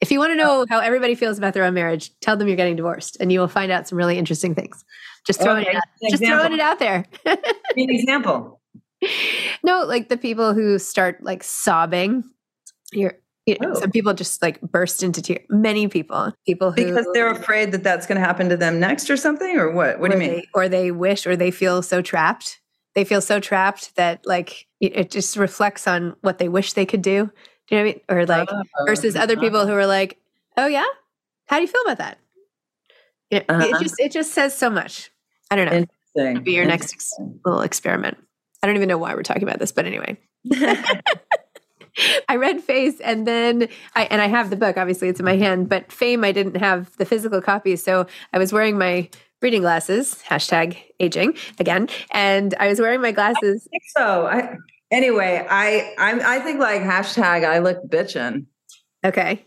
If 0.00 0.12
you 0.12 0.20
want 0.20 0.30
to 0.30 0.36
know 0.36 0.64
how 0.68 0.78
everybody 0.78 1.16
feels 1.16 1.38
about 1.38 1.54
their 1.54 1.64
own 1.64 1.74
marriage, 1.74 2.12
tell 2.20 2.36
them 2.36 2.46
you're 2.46 2.56
getting 2.56 2.76
divorced, 2.76 3.16
and 3.18 3.32
you 3.32 3.40
will 3.40 3.48
find 3.48 3.72
out 3.72 3.88
some 3.88 3.98
really 3.98 4.16
interesting 4.16 4.54
things. 4.54 4.84
Just 5.26 5.42
throwing 5.42 5.62
Okay, 5.62 5.72
it 5.72 5.76
out, 5.78 5.82
just 6.08 6.24
throwing 6.24 6.52
it 6.52 6.60
out 6.60 6.78
there. 6.78 7.04
An 7.26 7.36
example. 7.76 8.60
no, 9.64 9.82
like 9.86 10.08
the 10.08 10.16
people 10.16 10.54
who 10.54 10.78
start 10.78 11.20
like 11.20 11.42
sobbing. 11.42 12.22
You're, 12.92 13.18
you 13.46 13.56
know, 13.60 13.72
Oh. 13.72 13.80
some 13.80 13.90
people 13.90 14.14
just 14.14 14.40
like 14.42 14.60
burst 14.60 15.02
into 15.02 15.20
tears. 15.22 15.44
Many 15.50 15.88
people, 15.88 16.32
people 16.46 16.70
who 16.72 16.84
Because 16.84 17.06
they're 17.12 17.30
afraid 17.30 17.72
that 17.72 17.82
that's 17.82 18.06
going 18.06 18.20
to 18.20 18.24
happen 18.26 18.48
to 18.50 18.56
them 18.56 18.78
next 18.80 19.10
or 19.10 19.16
something, 19.16 19.56
or 19.56 19.70
what? 19.72 19.98
What 20.00 20.10
do 20.10 20.16
you 20.16 20.20
mean? 20.20 20.30
They, 20.36 20.48
or 20.54 20.68
they 20.68 20.90
wish, 20.90 21.26
or 21.26 21.36
they 21.36 21.50
feel 21.50 21.82
so 21.82 22.00
trapped 22.02 22.60
they 22.94 23.04
feel 23.04 23.22
so 23.22 23.40
trapped 23.40 23.96
that 23.96 24.20
like 24.26 24.66
it, 24.78 24.94
it 24.94 25.10
just 25.10 25.38
reflects 25.38 25.88
on 25.88 26.14
what 26.20 26.36
they 26.36 26.50
wish 26.50 26.74
they 26.74 26.84
could 26.84 27.00
do. 27.00 27.30
Do 27.68 27.74
you 27.74 27.78
know 27.78 27.78
what 27.78 27.80
I 27.80 27.84
mean? 27.84 28.00
Or 28.10 28.26
like 28.26 28.48
Oh, 28.52 28.62
versus 28.86 29.16
other 29.16 29.34
people 29.38 29.66
who 29.66 29.72
are 29.72 29.86
like, 29.86 30.18
"Oh 30.58 30.66
yeah, 30.66 30.84
how 31.46 31.56
do 31.56 31.62
you 31.62 31.68
feel 31.68 31.80
about 31.86 31.96
that?" 31.98 32.18
You 33.30 33.38
know, 33.38 33.44
Uh-huh. 33.48 33.66
It 33.76 33.82
just 33.82 33.94
it 33.98 34.12
just 34.12 34.32
says 34.34 34.54
so 34.54 34.68
much. 34.68 35.10
I 35.50 35.56
don't 35.56 35.64
know. 35.70 35.72
Interesting. 35.72 36.30
It'll 36.36 36.42
be 36.42 36.52
your 36.52 36.66
next 36.66 36.92
ex- 36.92 37.14
little 37.46 37.62
experiment. 37.62 38.18
I 38.62 38.66
don't 38.66 38.76
even 38.76 38.90
know 38.90 38.98
why 38.98 39.14
we're 39.14 39.22
talking 39.22 39.42
about 39.44 39.58
this, 39.58 39.72
but 39.72 39.86
anyway. 39.86 40.18
I 42.28 42.36
read 42.36 42.62
Face 42.62 43.00
and 43.00 43.26
then 43.26 43.68
I 43.94 44.04
and 44.04 44.20
I 44.20 44.26
have 44.26 44.50
the 44.50 44.56
book, 44.56 44.76
obviously 44.76 45.08
it's 45.08 45.20
in 45.20 45.26
my 45.26 45.36
hand, 45.36 45.68
but 45.68 45.90
Fame 45.92 46.24
I 46.24 46.32
didn't 46.32 46.56
have 46.56 46.96
the 46.96 47.04
physical 47.04 47.40
copy. 47.40 47.76
So 47.76 48.06
I 48.32 48.38
was 48.38 48.52
wearing 48.52 48.78
my 48.78 49.08
reading 49.40 49.62
glasses, 49.62 50.22
hashtag 50.26 50.76
aging 51.00 51.36
again, 51.58 51.88
and 52.12 52.54
I 52.60 52.68
was 52.68 52.80
wearing 52.80 53.00
my 53.00 53.12
glasses. 53.12 53.66
think 53.70 53.82
so. 53.96 54.26
I, 54.26 54.56
anyway, 54.90 55.46
I 55.48 55.94
I'm, 55.98 56.20
I 56.20 56.38
think 56.40 56.60
like 56.60 56.82
hashtag 56.82 57.44
I 57.44 57.58
look 57.58 57.78
bitchin'. 57.88 58.46
Okay. 59.04 59.44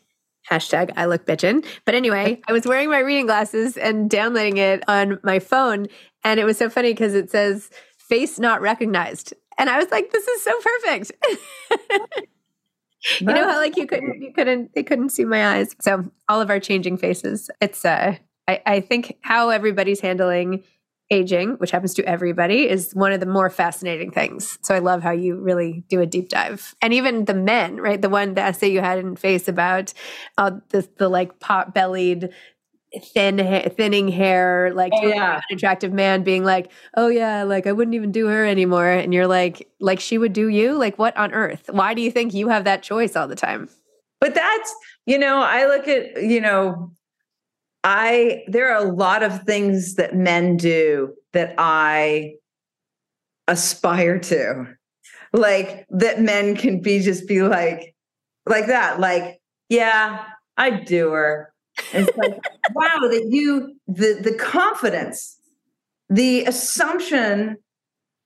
Hashtag 0.49 0.91
I 0.95 1.05
look 1.05 1.25
bitchin'. 1.25 1.65
But 1.85 1.95
anyway, 1.95 2.39
I 2.47 2.51
was 2.51 2.65
wearing 2.65 2.91
my 2.91 2.99
reading 2.99 3.25
glasses 3.25 3.77
and 3.77 4.09
downloading 4.09 4.57
it 4.57 4.83
on 4.87 5.19
my 5.23 5.39
phone. 5.39 5.87
And 6.23 6.39
it 6.39 6.43
was 6.43 6.57
so 6.57 6.69
funny 6.69 6.91
because 6.91 7.15
it 7.15 7.31
says 7.31 7.71
face 7.97 8.37
not 8.37 8.61
recognized. 8.61 9.33
And 9.57 9.69
I 9.69 9.77
was 9.77 9.89
like, 9.89 10.11
this 10.11 10.27
is 10.27 10.43
so 10.43 10.59
perfect. 10.59 11.11
you 13.19 13.27
know 13.27 13.47
how 13.47 13.57
like 13.57 13.77
you 13.77 13.87
couldn't 13.87 14.21
you 14.21 14.33
couldn't 14.33 14.73
they 14.73 14.83
couldn't 14.83 15.09
see 15.09 15.25
my 15.25 15.57
eyes. 15.57 15.75
So 15.81 16.11
all 16.27 16.41
of 16.41 16.49
our 16.49 16.59
changing 16.59 16.97
faces. 16.97 17.49
It's 17.61 17.85
uh 17.85 18.17
I, 18.47 18.61
I 18.65 18.79
think 18.79 19.17
how 19.21 19.49
everybody's 19.49 20.01
handling 20.01 20.63
aging, 21.11 21.51
which 21.57 21.71
happens 21.71 21.93
to 21.93 22.05
everybody, 22.05 22.67
is 22.67 22.93
one 22.93 23.11
of 23.11 23.19
the 23.19 23.25
more 23.25 23.49
fascinating 23.49 24.11
things. 24.11 24.57
So 24.61 24.73
I 24.73 24.79
love 24.79 25.03
how 25.03 25.11
you 25.11 25.35
really 25.35 25.83
do 25.87 26.01
a 26.01 26.05
deep 26.05 26.29
dive. 26.29 26.75
And 26.81 26.93
even 26.93 27.25
the 27.25 27.33
men, 27.33 27.77
right? 27.77 28.01
The 28.01 28.09
one 28.09 28.33
the 28.33 28.41
essay 28.41 28.69
you 28.69 28.81
had 28.81 28.97
in 28.99 29.15
face 29.15 29.47
about 29.47 29.93
uh, 30.37 30.51
the 30.69 30.87
the 30.97 31.09
like 31.09 31.39
pot 31.39 31.73
bellied 31.73 32.29
thin 33.03 33.37
ha- 33.39 33.69
thinning 33.69 34.07
hair 34.07 34.71
like 34.73 34.91
Oh, 34.95 35.07
yeah. 35.07 35.41
unattractive 35.49 35.91
man 35.93 36.23
being 36.23 36.43
like 36.43 36.71
oh 36.95 37.07
yeah 37.07 37.43
like 37.43 37.67
i 37.67 37.71
wouldn't 37.71 37.95
even 37.95 38.11
do 38.11 38.27
her 38.27 38.45
anymore 38.45 38.87
and 38.89 39.13
you're 39.13 39.27
like 39.27 39.67
like 39.79 39.99
she 39.99 40.17
would 40.17 40.33
do 40.33 40.47
you 40.47 40.73
like 40.73 40.97
what 40.97 41.15
on 41.17 41.33
earth 41.33 41.69
why 41.71 41.93
do 41.93 42.01
you 42.01 42.11
think 42.11 42.33
you 42.33 42.47
have 42.49 42.63
that 42.65 42.83
choice 42.83 43.15
all 43.15 43.27
the 43.27 43.35
time 43.35 43.69
But 44.21 44.33
that's, 44.33 44.73
you 45.05 45.19
know, 45.19 45.39
I 45.41 45.65
look 45.67 45.87
at, 45.87 46.23
you 46.23 46.39
know, 46.41 46.91
I, 47.83 48.43
there 48.47 48.71
are 48.73 48.83
a 48.83 48.89
lot 48.91 49.21
of 49.21 49.43
things 49.43 49.95
that 49.95 50.15
men 50.15 50.57
do 50.57 51.13
that 51.33 51.53
I 51.59 52.35
aspire 53.47 54.19
to. 54.19 54.65
Like 55.33 55.85
that 55.89 56.21
men 56.21 56.55
can 56.55 56.81
be 56.81 56.99
just 57.01 57.27
be 57.27 57.41
like, 57.43 57.93
like 58.47 58.67
that, 58.67 58.99
like, 58.99 59.39
yeah, 59.69 60.23
I'd 60.57 60.85
do 60.85 61.11
her. 61.11 61.51
And 61.93 62.09
like, 62.15 62.33
wow, 62.73 62.99
that 63.01 63.27
you, 63.29 63.75
the, 63.87 64.19
the 64.21 64.33
confidence, 64.33 65.37
the 66.09 66.45
assumption 66.45 67.57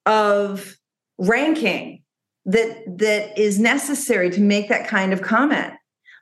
of 0.06 0.76
ranking 1.18 2.04
that 2.46 2.84
that 2.98 3.38
is 3.38 3.60
necessary 3.60 4.30
to 4.32 4.42
make 4.42 4.70
that 4.70 4.88
kind 4.88 5.14
of 5.14 5.22
comment. 5.22 5.74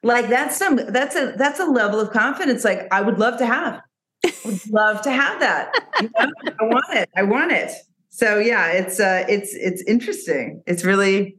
Like 0.04 0.28
that's 0.30 0.58
some 0.58 0.76
that's 0.76 1.16
a 1.16 1.34
that's 1.38 1.60
a 1.60 1.66
level 1.66 2.00
of 2.00 2.12
confidence 2.12 2.64
like 2.64 2.88
i 2.92 3.02
would 3.02 3.18
love 3.18 3.38
to 3.40 3.46
have. 3.46 3.82
Would 4.46 4.70
love 4.70 5.02
to 5.04 5.12
have 5.12 5.40
that. 5.40 5.74
You 6.02 6.10
know? 6.10 6.32
i 6.60 6.64
want 6.64 6.94
it. 6.94 7.10
I 7.16 7.24
want 7.24 7.52
it. 7.52 7.72
So 8.10 8.40
yeah 8.40 8.72
it's 8.72 9.00
uh 9.00 9.26
it's 9.30 9.54
it's 9.54 9.82
interesting. 9.84 10.64
It's 10.68 10.84
really 10.84 11.38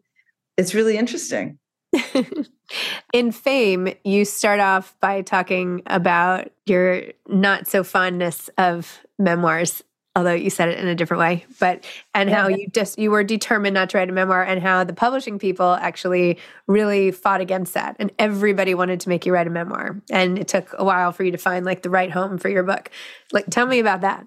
it's 0.57 0.75
really 0.75 0.97
interesting 0.97 1.59
in 3.13 3.33
fame 3.33 3.95
you 4.05 4.25
start 4.25 4.61
off 4.61 4.95
by 5.01 5.23
talking 5.23 5.83
about 5.87 6.51
your 6.67 7.03
not 7.29 7.67
so 7.67 7.83
fondness 7.83 8.51
of 8.59 9.01
memoirs 9.19 9.83
although 10.15 10.35
you 10.35 10.51
said 10.51 10.69
it 10.69 10.79
in 10.79 10.87
a 10.87 10.95
different 10.95 11.21
way 11.21 11.47
but 11.59 11.87
and 12.15 12.29
how 12.29 12.47
you 12.49 12.69
just 12.69 12.99
you 12.99 13.11
were 13.11 13.25
determined 13.25 13.73
not 13.73 13.89
to 13.89 13.97
write 13.97 14.11
a 14.11 14.13
memoir 14.13 14.43
and 14.43 14.61
how 14.61 14.85
the 14.85 14.93
publishing 14.93 15.39
people 15.39 15.75
actually 15.75 16.39
really 16.67 17.11
fought 17.11 17.41
against 17.41 17.73
that 17.73 17.97
and 17.99 18.13
everybody 18.19 18.75
wanted 18.75 19.01
to 19.01 19.09
make 19.09 19.25
you 19.25 19.33
write 19.33 19.47
a 19.47 19.51
memoir 19.51 20.01
and 20.11 20.39
it 20.39 20.49
took 20.49 20.75
a 20.79 20.85
while 20.85 21.11
for 21.11 21.25
you 21.25 21.31
to 21.31 21.39
find 21.39 21.65
like 21.65 21.83
the 21.83 21.91
right 21.91 22.11
home 22.11 22.37
for 22.37 22.51
your 22.51 22.63
book 22.63 22.91
like 23.33 23.47
tell 23.49 23.67
me 23.67 23.79
about 23.79 24.03
that 24.03 24.27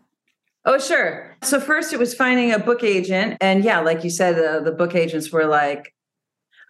Oh, 0.63 0.77
sure. 0.77 1.35
So 1.41 1.59
first 1.59 1.91
it 1.91 1.97
was 1.97 2.13
finding 2.13 2.51
a 2.51 2.59
book 2.59 2.83
agent. 2.83 3.37
And 3.41 3.63
yeah, 3.63 3.79
like 3.79 4.03
you 4.03 4.11
said, 4.11 4.63
the 4.63 4.71
book 4.71 4.93
agents 4.93 5.31
were 5.31 5.45
like, 5.45 5.95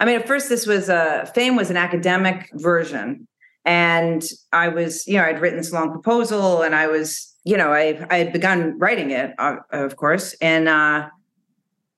I 0.01 0.05
mean, 0.05 0.15
at 0.15 0.27
first 0.27 0.49
this 0.49 0.65
was 0.65 0.89
uh, 0.89 1.25
Fame 1.35 1.55
was 1.55 1.69
an 1.69 1.77
academic 1.77 2.49
version. 2.55 3.27
And 3.65 4.23
I 4.51 4.69
was, 4.69 5.07
you 5.07 5.17
know, 5.17 5.23
I'd 5.23 5.39
written 5.39 5.59
this 5.59 5.71
long 5.71 5.91
proposal 5.91 6.63
and 6.63 6.73
I 6.73 6.87
was, 6.87 7.35
you 7.43 7.55
know, 7.55 7.71
I, 7.71 8.03
I 8.09 8.17
had 8.17 8.33
begun 8.33 8.79
writing 8.79 9.11
it, 9.11 9.35
uh, 9.37 9.57
of 9.71 9.95
course, 9.97 10.33
and 10.41 10.67
uh, 10.67 11.07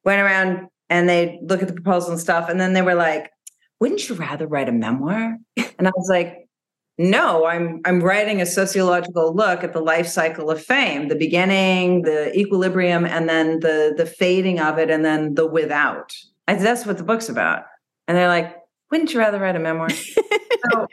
went 0.03 0.21
around 0.21 0.67
and 0.89 1.07
they 1.07 1.39
look 1.43 1.61
at 1.61 1.69
the 1.69 1.73
proposal 1.73 2.11
and 2.11 2.19
stuff. 2.19 2.49
And 2.49 2.59
then 2.59 2.73
they 2.73 2.81
were 2.81 2.93
like, 2.93 3.31
wouldn't 3.79 4.09
you 4.09 4.15
rather 4.15 4.47
write 4.47 4.69
a 4.69 4.73
memoir? 4.73 5.37
And 5.79 5.87
I 5.87 5.91
was 5.97 6.07
like, 6.09 6.47
no, 6.97 7.45
I'm 7.45 7.81
I'm 7.83 7.99
writing 7.99 8.39
a 8.39 8.45
sociological 8.45 9.33
look 9.35 9.63
at 9.63 9.73
the 9.73 9.81
life 9.81 10.07
cycle 10.07 10.51
of 10.51 10.63
fame, 10.63 11.07
the 11.07 11.15
beginning, 11.15 12.03
the 12.03 12.31
equilibrium, 12.37 13.05
and 13.05 13.27
then 13.27 13.59
the 13.59 13.93
the 13.97 14.05
fading 14.05 14.59
of 14.59 14.77
it, 14.77 14.91
and 14.91 15.03
then 15.03 15.33
the 15.33 15.47
without. 15.47 16.13
I, 16.47 16.53
that's 16.53 16.85
what 16.85 16.97
the 16.97 17.03
book's 17.03 17.27
about. 17.27 17.63
And 18.07 18.17
they're 18.17 18.27
like, 18.27 18.55
wouldn't 18.91 19.13
you 19.13 19.19
rather 19.19 19.39
write 19.39 19.55
a 19.55 19.59
memoir? 19.59 19.89
so 20.71 20.87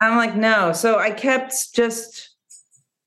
I'm 0.00 0.16
like, 0.16 0.36
no. 0.36 0.72
So 0.72 0.98
I 0.98 1.10
kept 1.10 1.74
just 1.74 2.30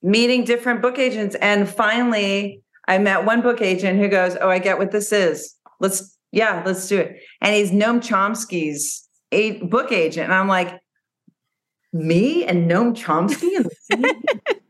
meeting 0.01 0.43
different 0.43 0.81
book 0.81 0.99
agents, 0.99 1.35
and 1.41 1.67
finally, 1.67 2.61
I 2.87 2.97
met 2.97 3.25
one 3.25 3.41
book 3.41 3.61
agent 3.61 3.99
who 3.99 4.09
goes, 4.09 4.35
"Oh, 4.41 4.49
I 4.49 4.59
get 4.59 4.77
what 4.77 4.91
this 4.91 5.13
is. 5.13 5.55
Let's 5.79 6.17
yeah, 6.31 6.61
let's 6.65 6.87
do 6.89 6.99
it." 6.99 7.21
And 7.39 7.55
he's 7.55 7.71
Noam 7.71 8.01
Chomsky's 8.01 9.07
a 9.31 9.61
book 9.61 9.93
agent, 9.93 10.25
and 10.25 10.33
I'm 10.33 10.49
like 10.49 10.77
me 11.93 12.43
and 12.43 12.69
Noam 12.69 12.93
Chomsky 12.93 13.55
in 13.55 13.63
the 13.63 13.75
same- 13.91 14.23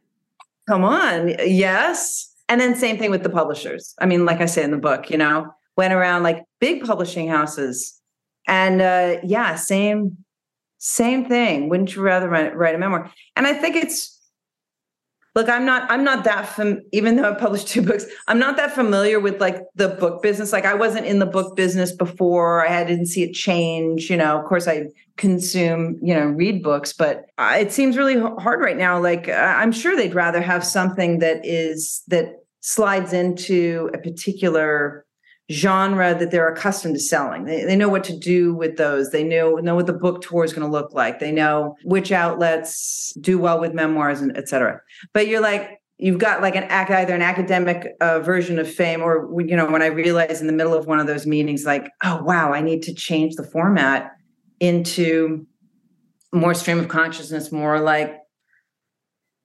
come 0.67 0.83
on 0.83 1.29
yes 1.45 2.33
and 2.47 2.59
then 2.61 2.75
same 2.75 2.97
thing 2.97 3.11
with 3.11 3.23
the 3.23 3.29
publishers 3.29 3.93
i 3.99 4.05
mean 4.05 4.25
like 4.25 4.39
i 4.39 4.45
say 4.45 4.63
in 4.63 4.71
the 4.71 4.77
book 4.77 5.09
you 5.09 5.17
know 5.17 5.53
went 5.75 5.93
around 5.93 6.23
like 6.23 6.43
big 6.59 6.85
publishing 6.85 7.27
houses 7.27 7.99
and 8.47 8.81
uh 8.81 9.17
yeah 9.23 9.55
same 9.55 10.17
same 10.83 11.23
thing. 11.25 11.69
Wouldn't 11.69 11.95
you 11.95 12.01
rather 12.01 12.27
write, 12.27 12.57
write 12.57 12.75
a 12.75 12.77
memoir? 12.77 13.09
And 13.37 13.47
i 13.47 13.53
think 13.53 13.75
it's 13.77 14.19
look 15.35 15.49
i'm 15.49 15.65
not 15.65 15.89
i'm 15.89 16.03
not 16.03 16.25
that 16.25 16.47
fam- 16.47 16.81
even 16.91 17.15
though 17.15 17.31
i 17.31 17.33
published 17.33 17.67
two 17.67 17.81
books 17.89 18.05
i'm 18.27 18.37
not 18.37 18.57
that 18.57 18.75
familiar 18.75 19.19
with 19.19 19.39
like 19.41 19.57
the 19.75 19.89
book 19.89 20.21
business. 20.21 20.51
Like 20.51 20.65
i 20.65 20.73
wasn't 20.73 21.05
in 21.05 21.19
the 21.19 21.25
book 21.25 21.55
business 21.55 21.91
before. 21.91 22.67
I 22.67 22.83
didn't 22.83 23.07
see 23.07 23.23
it 23.23 23.33
change. 23.33 24.09
You 24.09 24.17
know 24.17 24.39
of 24.39 24.45
course 24.45 24.67
i 24.67 24.87
consume 25.15 25.99
you 26.01 26.13
know 26.13 26.25
read 26.25 26.63
books 26.63 26.91
but 26.91 27.25
uh, 27.37 27.55
it 27.59 27.71
seems 27.71 27.97
really 27.97 28.19
hard 28.19 28.59
right 28.59 28.77
now. 28.77 28.99
Like 28.99 29.29
uh, 29.29 29.55
i'm 29.57 29.71
sure 29.71 29.95
they'd 29.95 30.15
rather 30.15 30.41
have 30.41 30.65
something 30.65 31.19
that 31.19 31.45
is 31.45 32.03
that 32.07 32.43
slides 32.59 33.13
into 33.13 33.89
a 33.93 33.97
particular 33.97 35.02
genre 35.51 36.15
that 36.17 36.31
they're 36.31 36.47
accustomed 36.47 36.95
to 36.95 36.99
selling. 36.99 37.45
They, 37.45 37.65
they 37.65 37.75
know 37.75 37.89
what 37.89 38.03
to 38.05 38.17
do 38.17 38.53
with 38.53 38.77
those. 38.77 39.11
They 39.11 39.23
know 39.23 39.55
know 39.55 39.75
what 39.75 39.87
the 39.87 39.93
book 39.93 40.21
tour 40.21 40.43
is 40.43 40.53
going 40.53 40.65
to 40.65 40.71
look 40.71 40.93
like. 40.93 41.19
They 41.19 41.31
know 41.31 41.75
which 41.83 42.11
outlets 42.11 43.13
do 43.19 43.37
well 43.37 43.59
with 43.59 43.73
memoirs 43.73 44.21
and 44.21 44.35
et 44.37 44.47
cetera. 44.47 44.79
But 45.13 45.27
you're 45.27 45.41
like 45.41 45.81
you've 45.97 46.19
got 46.19 46.41
like 46.41 46.55
an 46.55 46.63
either 46.63 47.13
an 47.13 47.21
academic 47.21 47.93
uh, 48.01 48.19
version 48.19 48.59
of 48.59 48.71
fame 48.71 49.01
or 49.01 49.41
you 49.41 49.55
know 49.55 49.69
when 49.69 49.81
i 49.81 49.85
realized 49.85 50.41
in 50.41 50.47
the 50.47 50.53
middle 50.53 50.73
of 50.73 50.87
one 50.87 50.99
of 50.99 51.07
those 51.07 51.25
meetings 51.25 51.65
like 51.65 51.87
oh 52.03 52.21
wow 52.23 52.51
i 52.51 52.61
need 52.61 52.81
to 52.81 52.93
change 52.93 53.35
the 53.35 53.43
format 53.43 54.11
into 54.59 55.45
more 56.33 56.53
stream 56.53 56.79
of 56.79 56.87
consciousness 56.87 57.51
more 57.51 57.79
like 57.79 58.17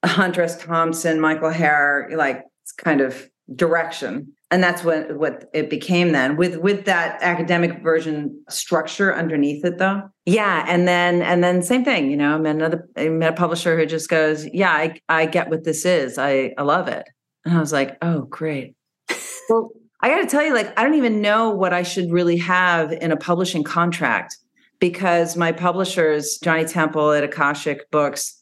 hunter 0.05 0.43
s 0.43 0.57
thompson 0.59 1.21
Michael 1.21 1.51
Herr 1.51 2.09
like 2.15 2.45
it's 2.63 2.73
kind 2.73 3.01
of 3.01 3.29
direction 3.55 4.33
and 4.51 4.63
that's 4.63 4.83
what 4.83 5.17
what 5.17 5.49
it 5.53 5.69
became 5.69 6.13
then 6.13 6.37
with 6.37 6.57
with 6.59 6.85
that 6.87 7.19
academic 7.23 7.83
version 7.83 8.43
structure 8.49 9.15
underneath 9.15 9.65
it 9.65 9.79
though. 9.79 10.03
Yeah 10.27 10.65
and 10.69 10.89
then 10.89 11.23
and 11.23 11.43
then 11.43 11.63
same 11.63 11.85
thing 11.85 12.11
you 12.11 12.17
know 12.17 12.35
i 12.35 12.39
met 12.39 12.57
another 12.57 12.89
i 12.97 13.09
met 13.09 13.33
a 13.33 13.37
publisher 13.37 13.79
who 13.79 13.87
just 13.87 14.09
goes 14.09 14.47
yeah 14.53 14.73
i 14.73 15.01
i 15.09 15.27
get 15.27 15.51
what 15.51 15.65
this 15.65 15.85
is. 15.85 16.19
I 16.19 16.53
i 16.59 16.63
love 16.63 16.89
it. 16.89 17.07
And 17.45 17.57
i 17.57 17.61
was 17.61 17.73
like 17.73 17.97
oh 18.03 18.23
great. 18.23 18.75
Well 19.49 19.71
i 20.03 20.09
got 20.11 20.21
to 20.21 20.27
tell 20.27 20.45
you 20.45 20.55
like 20.55 20.79
i 20.79 20.83
don't 20.83 20.95
even 20.95 21.23
know 21.23 21.51
what 21.51 21.73
i 21.73 21.83
should 21.83 22.11
really 22.13 22.37
have 22.37 22.93
in 22.93 23.11
a 23.13 23.17
publishing 23.17 23.65
contract 23.65 24.37
because 24.79 25.37
my 25.37 25.53
publishers 25.53 26.39
johnny 26.45 26.67
temple 26.67 27.13
at 27.13 27.25
akashic 27.25 27.91
books 27.91 28.39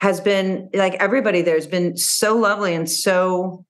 has 0.00 0.20
been 0.20 0.70
like 0.72 0.94
everybody 0.94 1.42
there 1.42 1.56
has 1.56 1.66
been 1.66 1.96
so 1.96 2.36
lovely 2.36 2.74
and 2.74 2.88
so 2.88 3.64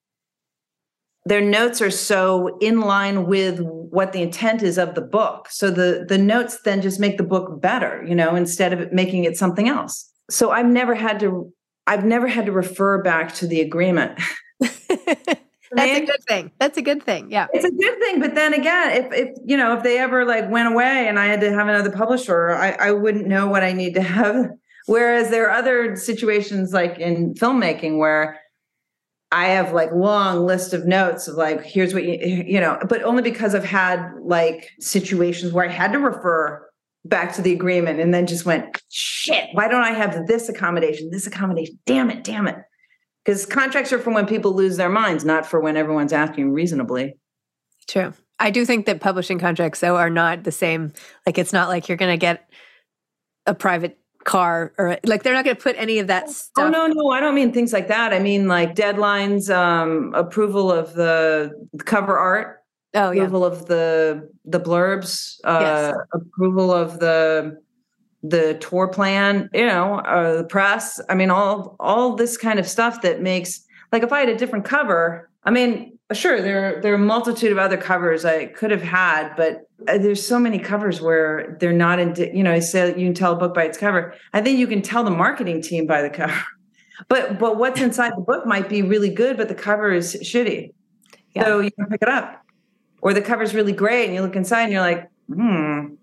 their 1.26 1.40
notes 1.40 1.80
are 1.83 1.90
so 1.90 2.56
in 2.61 2.80
line 2.80 3.26
with 3.26 3.61
what 3.61 4.12
the 4.12 4.22
intent 4.22 4.62
is 4.62 4.78
of 4.78 4.94
the 4.94 5.02
book. 5.02 5.48
So 5.50 5.70
the 5.70 6.04
the 6.09 6.18
notes 6.18 6.59
then 6.64 6.80
just 6.80 7.00
make 7.00 7.18
the 7.18 7.24
book 7.24 7.61
better, 7.61 8.04
you 8.06 8.14
know, 8.14 8.35
instead 8.35 8.72
of 8.72 8.92
making 8.92 9.24
it 9.24 9.37
something 9.37 9.68
else. 9.68 10.11
So 10.30 10.50
I've 10.50 10.66
never 10.66 10.94
had 10.94 11.20
to 11.20 11.52
I've 11.87 12.04
never 12.04 12.26
had 12.26 12.46
to 12.46 12.52
refer 12.52 13.02
back 13.02 13.35
to 13.35 13.46
the 13.46 13.61
agreement. 13.61 14.18
That's 15.72 15.98
a 15.98 16.04
good 16.04 16.24
thing. 16.26 16.50
That's 16.59 16.78
a 16.78 16.83
good 16.83 17.02
thing. 17.02 17.30
Yeah. 17.30 17.46
It's 17.52 17.64
a 17.64 17.70
good 17.70 17.98
thing. 18.00 18.20
But 18.20 18.35
then 18.35 18.54
again, 18.54 18.90
if, 18.90 19.12
if 19.12 19.28
you 19.44 19.56
know, 19.56 19.76
if 19.76 19.85
they 19.85 19.98
ever 19.98 20.24
like 20.24 20.50
went 20.50 20.72
away 20.72 21.06
and 21.06 21.18
I 21.18 21.26
had 21.26 21.40
to 21.42 21.52
have 21.52 21.68
another 21.68 21.92
publisher, 21.92 22.50
I, 22.50 22.72
I 22.72 22.90
wouldn't 22.90 23.26
know 23.26 23.46
what 23.46 23.62
I 23.62 23.72
need 23.72 23.94
to 23.94 24.02
have. 24.02 24.50
Whereas 24.87 25.30
there 25.30 25.48
are 25.48 25.56
other 25.56 25.94
situations 25.94 26.72
like 26.72 26.98
in 26.98 27.35
filmmaking 27.35 27.98
where 27.98 28.39
I 29.32 29.46
have 29.46 29.72
like 29.72 29.92
long 29.92 30.44
list 30.44 30.72
of 30.72 30.86
notes 30.86 31.28
of 31.28 31.36
like, 31.36 31.62
here's 31.62 31.94
what 31.94 32.04
you, 32.04 32.44
you 32.46 32.60
know, 32.60 32.78
but 32.88 33.02
only 33.02 33.22
because 33.22 33.54
I've 33.54 33.64
had 33.64 34.12
like 34.20 34.70
situations 34.80 35.52
where 35.52 35.64
I 35.64 35.72
had 35.72 35.92
to 35.92 35.98
refer 35.98 36.68
back 37.04 37.32
to 37.34 37.42
the 37.42 37.52
agreement 37.52 38.00
and 38.00 38.12
then 38.12 38.26
just 38.26 38.44
went, 38.44 38.82
shit, 38.90 39.48
why 39.52 39.68
don't 39.68 39.84
I 39.84 39.92
have 39.92 40.26
this 40.26 40.48
accommodation, 40.48 41.10
this 41.10 41.26
accommodation? 41.26 41.78
Damn 41.86 42.10
it, 42.10 42.24
damn 42.24 42.48
it 42.48 42.56
because 43.30 43.46
contracts 43.46 43.92
are 43.92 44.00
for 44.00 44.12
when 44.12 44.26
people 44.26 44.54
lose 44.54 44.76
their 44.76 44.88
minds, 44.88 45.24
not 45.24 45.46
for 45.46 45.60
when 45.60 45.76
everyone's 45.76 46.12
acting 46.12 46.52
reasonably. 46.52 47.14
True. 47.86 48.12
I 48.40 48.50
do 48.50 48.64
think 48.64 48.86
that 48.86 49.00
publishing 49.00 49.38
contracts, 49.38 49.78
though, 49.78 49.96
are 49.96 50.10
not 50.10 50.42
the 50.42 50.50
same. 50.50 50.92
Like, 51.26 51.38
it's 51.38 51.52
not 51.52 51.68
like 51.68 51.88
you're 51.88 51.96
going 51.96 52.12
to 52.12 52.20
get 52.20 52.50
a 53.46 53.54
private 53.54 53.99
car 54.24 54.72
or 54.78 54.98
like 55.04 55.22
they're 55.22 55.35
not 55.35 55.44
going 55.44 55.56
to 55.56 55.62
put 55.62 55.76
any 55.78 55.98
of 55.98 56.06
that 56.09 56.24
oh, 56.28 56.33
stuff. 56.33 56.64
Oh 56.66 56.68
no, 56.70 56.87
no, 56.87 57.11
I 57.11 57.20
don't 57.20 57.35
mean 57.35 57.52
things 57.52 57.72
like 57.72 57.88
that. 57.88 58.12
I 58.12 58.18
mean 58.18 58.48
like 58.48 58.74
deadlines, 58.74 59.54
um, 59.54 60.12
approval 60.14 60.70
of 60.70 60.94
the 60.94 61.52
cover 61.85 62.18
art, 62.18 62.62
oh 62.94 63.11
yeah, 63.11 63.22
approval 63.22 63.44
of 63.44 63.66
the 63.66 64.28
the 64.44 64.61
blurbs, 64.61 65.38
uh, 65.44 65.59
Yes. 65.61 65.96
approval 66.12 66.72
of 66.72 67.00
the 67.00 67.61
the 68.22 68.54
tour 68.61 68.88
plan, 68.88 69.48
you 69.54 69.64
know, 69.64 70.00
uh, 70.00 70.37
the 70.38 70.44
press. 70.44 71.00
I 71.09 71.14
mean, 71.14 71.30
all 71.30 71.76
all 71.80 72.14
this 72.14 72.37
kind 72.37 72.59
of 72.59 72.68
stuff 72.68 73.02
that 73.02 73.22
makes 73.22 73.64
like 73.92 74.02
if 74.02 74.12
I 74.12 74.20
had 74.20 74.28
a 74.28 74.37
different 74.37 74.64
cover. 74.64 75.28
I 75.44 75.50
mean, 75.50 75.98
sure, 76.12 76.40
there 76.40 76.81
there 76.81 76.92
are 76.92 76.96
a 76.96 76.99
multitude 76.99 77.53
of 77.53 77.59
other 77.59 77.77
covers 77.77 78.25
I 78.25 78.46
could 78.46 78.70
have 78.70 78.83
had, 78.83 79.35
but 79.37 79.62
uh, 79.88 79.99
there's 79.99 80.25
so 80.25 80.38
many 80.38 80.59
covers 80.59 81.01
where 81.01 81.57
they're 81.61 81.73
not 81.73 81.99
in. 81.99 82.14
You 82.35 82.42
know, 82.42 82.53
I 82.53 82.59
say 82.61 82.88
you 82.88 83.07
can 83.07 83.14
tell 83.14 83.33
a 83.33 83.37
book 83.37 83.55
by 83.55 83.64
its 83.64 83.79
cover. 83.79 84.14
I 84.33 84.40
think 84.40 84.59
you 84.59 84.66
can 84.66 84.83
tell 84.83 85.05
the 85.05 85.11
marketing 85.11 85.62
team 85.62 85.87
by 85.87 86.03
the 86.03 86.11
cover. 86.11 86.35
But 87.09 87.38
but 87.38 87.57
what's 87.57 87.81
inside 87.81 88.12
the 88.14 88.20
book 88.20 88.44
might 88.44 88.68
be 88.68 88.83
really 88.83 89.09
good, 89.09 89.38
but 89.38 89.49
the 89.49 89.55
cover 89.55 89.90
is 89.90 90.16
shitty. 90.16 90.75
Yeah. 91.35 91.44
So 91.44 91.61
you 91.61 91.70
can 91.70 91.87
pick 91.87 92.03
it 92.03 92.11
up. 92.11 92.42
Or 93.01 93.14
the 93.14 93.23
cover's 93.23 93.55
really 93.55 93.73
great 93.73 94.05
and 94.05 94.14
you 94.14 94.20
look 94.20 94.37
inside 94.37 94.64
and 94.64 94.73
you're 94.73 94.83
like, 94.83 95.09
hmm, 95.33 95.94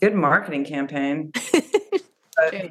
good 0.00 0.14
marketing 0.14 0.64
campaign. 0.64 1.32
But- 2.36 2.70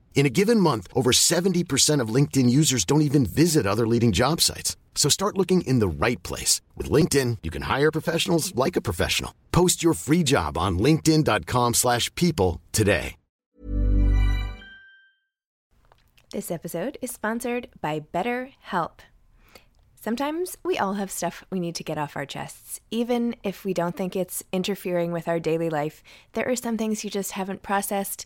In 0.13 0.27
a 0.27 0.29
given 0.29 0.59
month, 0.59 0.87
over 0.93 1.11
70% 1.11 1.99
of 1.99 2.13
LinkedIn 2.13 2.47
users 2.47 2.85
don't 2.85 3.01
even 3.01 3.25
visit 3.25 3.65
other 3.65 3.87
leading 3.87 4.11
job 4.11 4.39
sites. 4.39 4.77
So 4.93 5.09
start 5.09 5.37
looking 5.37 5.61
in 5.61 5.79
the 5.79 5.87
right 5.87 6.21
place. 6.21 6.61
With 6.77 6.91
LinkedIn, 6.91 7.39
you 7.41 7.49
can 7.49 7.63
hire 7.63 7.91
professionals 7.91 8.53
like 8.53 8.75
a 8.75 8.81
professional. 8.81 9.33
Post 9.51 9.81
your 9.81 9.95
free 9.95 10.21
job 10.21 10.59
on 10.59 10.77
linkedin.com/people 10.77 11.73
slash 11.73 12.13
people 12.15 12.61
today. 12.71 13.15
This 16.31 16.49
episode 16.49 16.97
is 17.01 17.11
sponsored 17.11 17.67
by 17.81 17.99
BetterHelp. 17.99 18.99
Sometimes 19.99 20.57
we 20.63 20.77
all 20.77 20.93
have 20.93 21.11
stuff 21.11 21.43
we 21.51 21.59
need 21.59 21.75
to 21.75 21.83
get 21.83 21.97
off 21.97 22.15
our 22.15 22.25
chests. 22.25 22.79
Even 22.89 23.35
if 23.43 23.65
we 23.65 23.73
don't 23.73 23.97
think 23.97 24.15
it's 24.15 24.41
interfering 24.53 25.11
with 25.11 25.27
our 25.27 25.41
daily 25.41 25.69
life, 25.69 26.01
there 26.31 26.47
are 26.47 26.55
some 26.55 26.77
things 26.77 27.03
you 27.03 27.09
just 27.09 27.33
haven't 27.33 27.63
processed, 27.63 28.25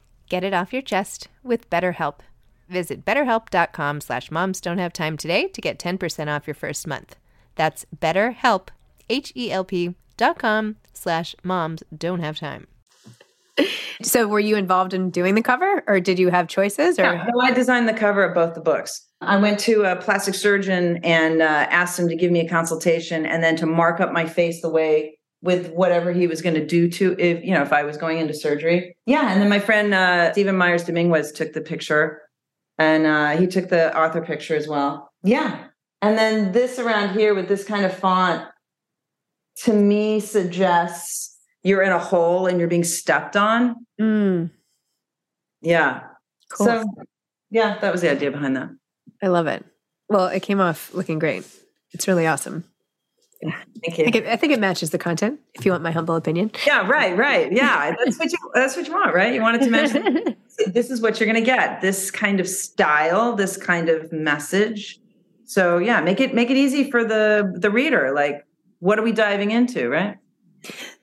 Get 0.31 0.45
it 0.45 0.53
off 0.53 0.71
your 0.71 0.81
chest 0.81 1.27
with 1.43 1.69
BetterHelp. 1.69 2.19
Visit 2.69 3.03
betterhelp.com 3.03 3.99
slash 3.99 4.31
moms 4.31 4.61
don't 4.61 4.77
have 4.77 4.93
time 4.93 5.17
today 5.17 5.49
to 5.49 5.59
get 5.59 5.77
10% 5.77 6.33
off 6.33 6.47
your 6.47 6.53
first 6.53 6.87
month. 6.87 7.17
That's 7.55 7.85
betterhelp, 7.93 8.69
H-E-L-P 9.09 9.93
dot 10.15 10.39
com 10.39 10.77
slash 10.93 11.35
moms 11.43 11.83
don't 11.93 12.21
have 12.21 12.39
time. 12.39 12.67
So 14.03 14.25
were 14.25 14.39
you 14.39 14.55
involved 14.55 14.93
in 14.93 15.09
doing 15.09 15.35
the 15.35 15.41
cover 15.41 15.83
or 15.85 15.99
did 15.99 16.17
you 16.17 16.29
have 16.29 16.47
choices 16.47 16.97
or 16.97 17.03
Yeah, 17.03 17.27
no, 17.27 17.41
I 17.41 17.51
designed 17.51 17.89
the 17.89 17.93
cover 17.93 18.23
of 18.23 18.33
both 18.33 18.53
the 18.53 18.61
books. 18.61 19.05
I 19.19 19.35
went 19.35 19.59
to 19.59 19.83
a 19.83 19.97
plastic 19.97 20.33
surgeon 20.33 21.01
and 21.03 21.41
uh, 21.41 21.67
asked 21.69 21.99
him 21.99 22.07
to 22.07 22.15
give 22.15 22.31
me 22.31 22.39
a 22.39 22.47
consultation 22.47 23.25
and 23.25 23.43
then 23.43 23.57
to 23.57 23.65
mark 23.65 23.99
up 23.99 24.13
my 24.13 24.25
face 24.25 24.61
the 24.61 24.69
way 24.69 25.17
with 25.41 25.71
whatever 25.71 26.11
he 26.11 26.27
was 26.27 26.41
going 26.41 26.55
to 26.55 26.65
do 26.65 26.89
to 26.89 27.15
if 27.19 27.43
you 27.43 27.53
know 27.53 27.61
if 27.63 27.73
I 27.73 27.83
was 27.83 27.97
going 27.97 28.19
into 28.19 28.33
surgery. 28.33 28.95
Yeah, 29.05 29.31
and 29.31 29.41
then 29.41 29.49
my 29.49 29.59
friend 29.59 29.93
uh, 29.93 30.31
Stephen 30.33 30.55
Myers 30.57 30.83
Dominguez 30.83 31.31
took 31.31 31.53
the 31.53 31.61
picture, 31.61 32.21
and 32.77 33.05
uh, 33.05 33.37
he 33.37 33.47
took 33.47 33.69
the 33.69 33.97
author 33.97 34.21
picture 34.21 34.55
as 34.55 34.67
well. 34.67 35.11
Yeah, 35.23 35.65
and 36.01 36.17
then 36.17 36.51
this 36.51 36.79
around 36.79 37.13
here 37.17 37.33
with 37.33 37.47
this 37.47 37.63
kind 37.63 37.85
of 37.85 37.95
font 37.97 38.47
to 39.63 39.73
me 39.73 40.19
suggests 40.19 41.37
you're 41.63 41.83
in 41.83 41.91
a 41.91 41.99
hole 41.99 42.47
and 42.47 42.57
you're 42.59 42.67
being 42.69 42.83
stepped 42.83 43.35
on. 43.35 43.75
Mm, 43.99 44.49
Yeah. 45.61 46.01
cool. 46.51 46.65
So 46.65 46.83
yeah, 47.49 47.77
that 47.79 47.91
was 47.91 48.01
the 48.01 48.09
idea 48.09 48.31
behind 48.31 48.55
that. 48.55 48.69
I 49.21 49.27
love 49.27 49.47
it. 49.47 49.63
Well, 50.09 50.27
it 50.27 50.41
came 50.41 50.59
off 50.59 50.93
looking 50.93 51.19
great. 51.19 51.45
It's 51.91 52.07
really 52.07 52.25
awesome. 52.25 52.63
Thank 53.83 53.97
you. 53.97 54.05
I 54.05 54.11
think, 54.11 54.15
it, 54.15 54.27
I 54.27 54.35
think 54.35 54.53
it 54.53 54.59
matches 54.59 54.91
the 54.91 54.97
content. 54.97 55.39
If 55.55 55.65
you 55.65 55.71
want 55.71 55.83
my 55.83 55.91
humble 55.91 56.15
opinion. 56.15 56.51
Yeah, 56.65 56.87
right, 56.87 57.17
right. 57.17 57.51
Yeah, 57.51 57.95
that's 58.05 58.19
what 58.19 58.31
you 58.31 58.37
that's 58.53 58.75
what 58.75 58.87
you 58.87 58.93
want, 58.93 59.15
right? 59.15 59.33
You 59.33 59.41
want 59.41 59.61
it 59.61 59.65
to 59.65 59.71
mention 59.71 60.35
this 60.67 60.91
is 60.91 61.01
what 61.01 61.19
you're 61.19 61.31
going 61.31 61.43
to 61.43 61.45
get. 61.45 61.81
This 61.81 62.11
kind 62.11 62.39
of 62.39 62.47
style, 62.47 63.35
this 63.35 63.57
kind 63.57 63.89
of 63.89 64.11
message. 64.11 64.99
So 65.45 65.79
yeah, 65.79 66.01
make 66.01 66.19
it 66.19 66.35
make 66.35 66.49
it 66.49 66.57
easy 66.57 66.89
for 66.91 67.03
the 67.03 67.51
the 67.57 67.71
reader. 67.71 68.11
Like, 68.13 68.45
what 68.79 68.99
are 68.99 69.03
we 69.03 69.11
diving 69.11 69.51
into, 69.51 69.89
right? 69.89 70.17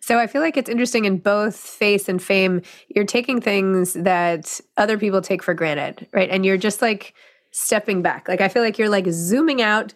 So 0.00 0.18
I 0.18 0.26
feel 0.26 0.40
like 0.40 0.56
it's 0.56 0.70
interesting 0.70 1.04
in 1.04 1.18
both 1.18 1.56
face 1.56 2.08
and 2.08 2.22
fame. 2.22 2.62
You're 2.94 3.04
taking 3.04 3.40
things 3.40 3.94
that 3.94 4.60
other 4.76 4.96
people 4.96 5.20
take 5.20 5.42
for 5.42 5.52
granted, 5.52 6.06
right? 6.12 6.30
And 6.30 6.46
you're 6.46 6.56
just 6.56 6.80
like 6.80 7.14
stepping 7.50 8.02
back. 8.02 8.28
Like 8.28 8.40
I 8.40 8.48
feel 8.48 8.62
like 8.62 8.78
you're 8.78 8.88
like 8.88 9.06
zooming 9.08 9.60
out 9.60 9.94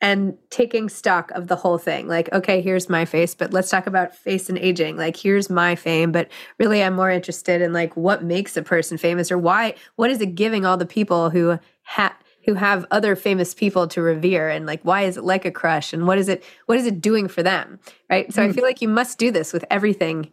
and 0.00 0.36
taking 0.50 0.88
stock 0.88 1.30
of 1.32 1.48
the 1.48 1.56
whole 1.56 1.78
thing. 1.78 2.06
Like, 2.06 2.32
okay, 2.32 2.60
here's 2.60 2.88
my 2.88 3.04
face, 3.04 3.34
but 3.34 3.52
let's 3.52 3.70
talk 3.70 3.86
about 3.86 4.14
face 4.14 4.48
and 4.48 4.56
aging. 4.58 4.96
Like, 4.96 5.16
here's 5.16 5.50
my 5.50 5.74
fame, 5.74 6.12
but 6.12 6.28
really 6.58 6.82
I'm 6.82 6.94
more 6.94 7.10
interested 7.10 7.60
in 7.60 7.72
like 7.72 7.96
what 7.96 8.22
makes 8.22 8.56
a 8.56 8.62
person 8.62 8.96
famous 8.96 9.32
or 9.32 9.38
why 9.38 9.74
what 9.96 10.10
is 10.10 10.20
it 10.20 10.34
giving 10.34 10.64
all 10.64 10.76
the 10.76 10.86
people 10.86 11.30
who 11.30 11.58
have 11.82 12.12
who 12.44 12.54
have 12.54 12.86
other 12.90 13.16
famous 13.16 13.54
people 13.54 13.88
to 13.88 14.00
revere? 14.00 14.48
And 14.48 14.66
like 14.66 14.80
why 14.82 15.02
is 15.02 15.16
it 15.16 15.24
like 15.24 15.44
a 15.44 15.50
crush? 15.50 15.92
And 15.92 16.06
what 16.06 16.18
is 16.18 16.28
it 16.28 16.44
what 16.66 16.78
is 16.78 16.86
it 16.86 17.00
doing 17.00 17.26
for 17.26 17.42
them? 17.42 17.80
Right? 18.08 18.32
So 18.32 18.42
mm. 18.42 18.48
i 18.48 18.52
feel 18.52 18.64
like 18.64 18.80
you 18.80 18.88
must 18.88 19.18
do 19.18 19.32
this 19.32 19.52
with 19.52 19.64
everything 19.68 20.30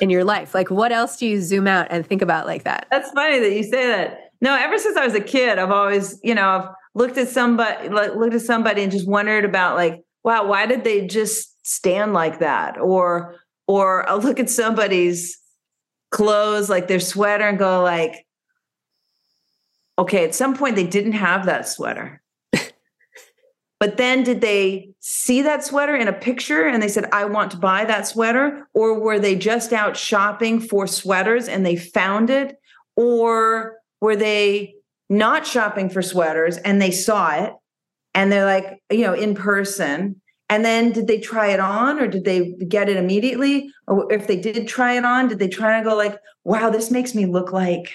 in 0.00 0.08
your 0.08 0.22
life. 0.22 0.54
Like 0.54 0.70
what 0.70 0.92
else 0.92 1.16
do 1.16 1.26
you 1.26 1.42
zoom 1.42 1.66
out 1.66 1.88
and 1.90 2.06
think 2.06 2.22
about 2.22 2.46
like 2.46 2.62
that? 2.62 2.86
That's 2.92 3.10
funny 3.10 3.40
that 3.40 3.52
you 3.52 3.64
say 3.64 3.88
that. 3.88 4.30
No 4.40 4.54
ever 4.54 4.78
since 4.78 4.96
i 4.96 5.04
was 5.04 5.14
a 5.14 5.20
kid 5.20 5.58
i've 5.58 5.70
always 5.70 6.18
you 6.22 6.34
know 6.34 6.48
i've 6.48 6.68
looked 6.94 7.18
at 7.18 7.28
somebody 7.28 7.88
like 7.88 8.14
looked 8.14 8.34
at 8.34 8.40
somebody 8.42 8.82
and 8.82 8.92
just 8.92 9.08
wondered 9.08 9.44
about 9.44 9.76
like 9.76 10.02
wow 10.24 10.46
why 10.46 10.66
did 10.66 10.84
they 10.84 11.06
just 11.06 11.66
stand 11.66 12.12
like 12.12 12.40
that 12.40 12.78
or 12.78 13.36
or 13.68 14.08
i'll 14.08 14.20
look 14.20 14.40
at 14.40 14.50
somebody's 14.50 15.38
clothes 16.10 16.68
like 16.68 16.88
their 16.88 17.00
sweater 17.00 17.44
and 17.44 17.58
go 17.58 17.82
like 17.82 18.26
okay, 20.00 20.24
at 20.24 20.34
some 20.34 20.56
point 20.56 20.76
they 20.76 20.86
didn't 20.86 21.12
have 21.12 21.46
that 21.46 21.68
sweater. 21.68 22.22
but 23.80 23.98
then 23.98 24.24
did 24.24 24.40
they 24.40 24.90
see 24.98 25.42
that 25.42 25.62
sweater 25.62 25.94
in 25.94 26.08
a 26.08 26.12
picture 26.12 26.66
and 26.66 26.82
they 26.82 26.88
said, 26.88 27.08
I 27.12 27.26
want 27.26 27.50
to 27.50 27.58
buy 27.58 27.84
that 27.84 28.06
sweater? 28.06 28.66
Or 28.72 28.98
were 28.98 29.18
they 29.18 29.36
just 29.36 29.74
out 29.74 29.96
shopping 29.96 30.58
for 30.58 30.86
sweaters 30.86 31.48
and 31.48 31.64
they 31.66 31.76
found 31.76 32.30
it? 32.30 32.58
Or 32.96 33.76
were 34.00 34.16
they 34.16 34.74
not 35.10 35.46
shopping 35.46 35.90
for 35.90 36.00
sweaters 36.00 36.56
and 36.56 36.80
they 36.80 36.92
saw 36.92 37.34
it 37.34 37.52
and 38.14 38.32
they're 38.32 38.46
like, 38.46 38.80
you 38.90 39.02
know, 39.02 39.12
in 39.12 39.34
person? 39.34 40.20
And 40.48 40.64
then 40.64 40.92
did 40.92 41.06
they 41.06 41.20
try 41.20 41.48
it 41.48 41.60
on 41.60 42.00
or 42.00 42.06
did 42.06 42.24
they 42.24 42.52
get 42.66 42.88
it 42.88 42.96
immediately? 42.96 43.70
Or 43.86 44.10
if 44.12 44.26
they 44.26 44.36
did 44.36 44.66
try 44.66 44.94
it 44.94 45.04
on, 45.04 45.28
did 45.28 45.38
they 45.38 45.48
try 45.48 45.78
to 45.78 45.84
go 45.84 45.96
like, 45.96 46.16
wow, 46.44 46.70
this 46.70 46.90
makes 46.90 47.14
me 47.14 47.26
look 47.26 47.52
like, 47.52 47.92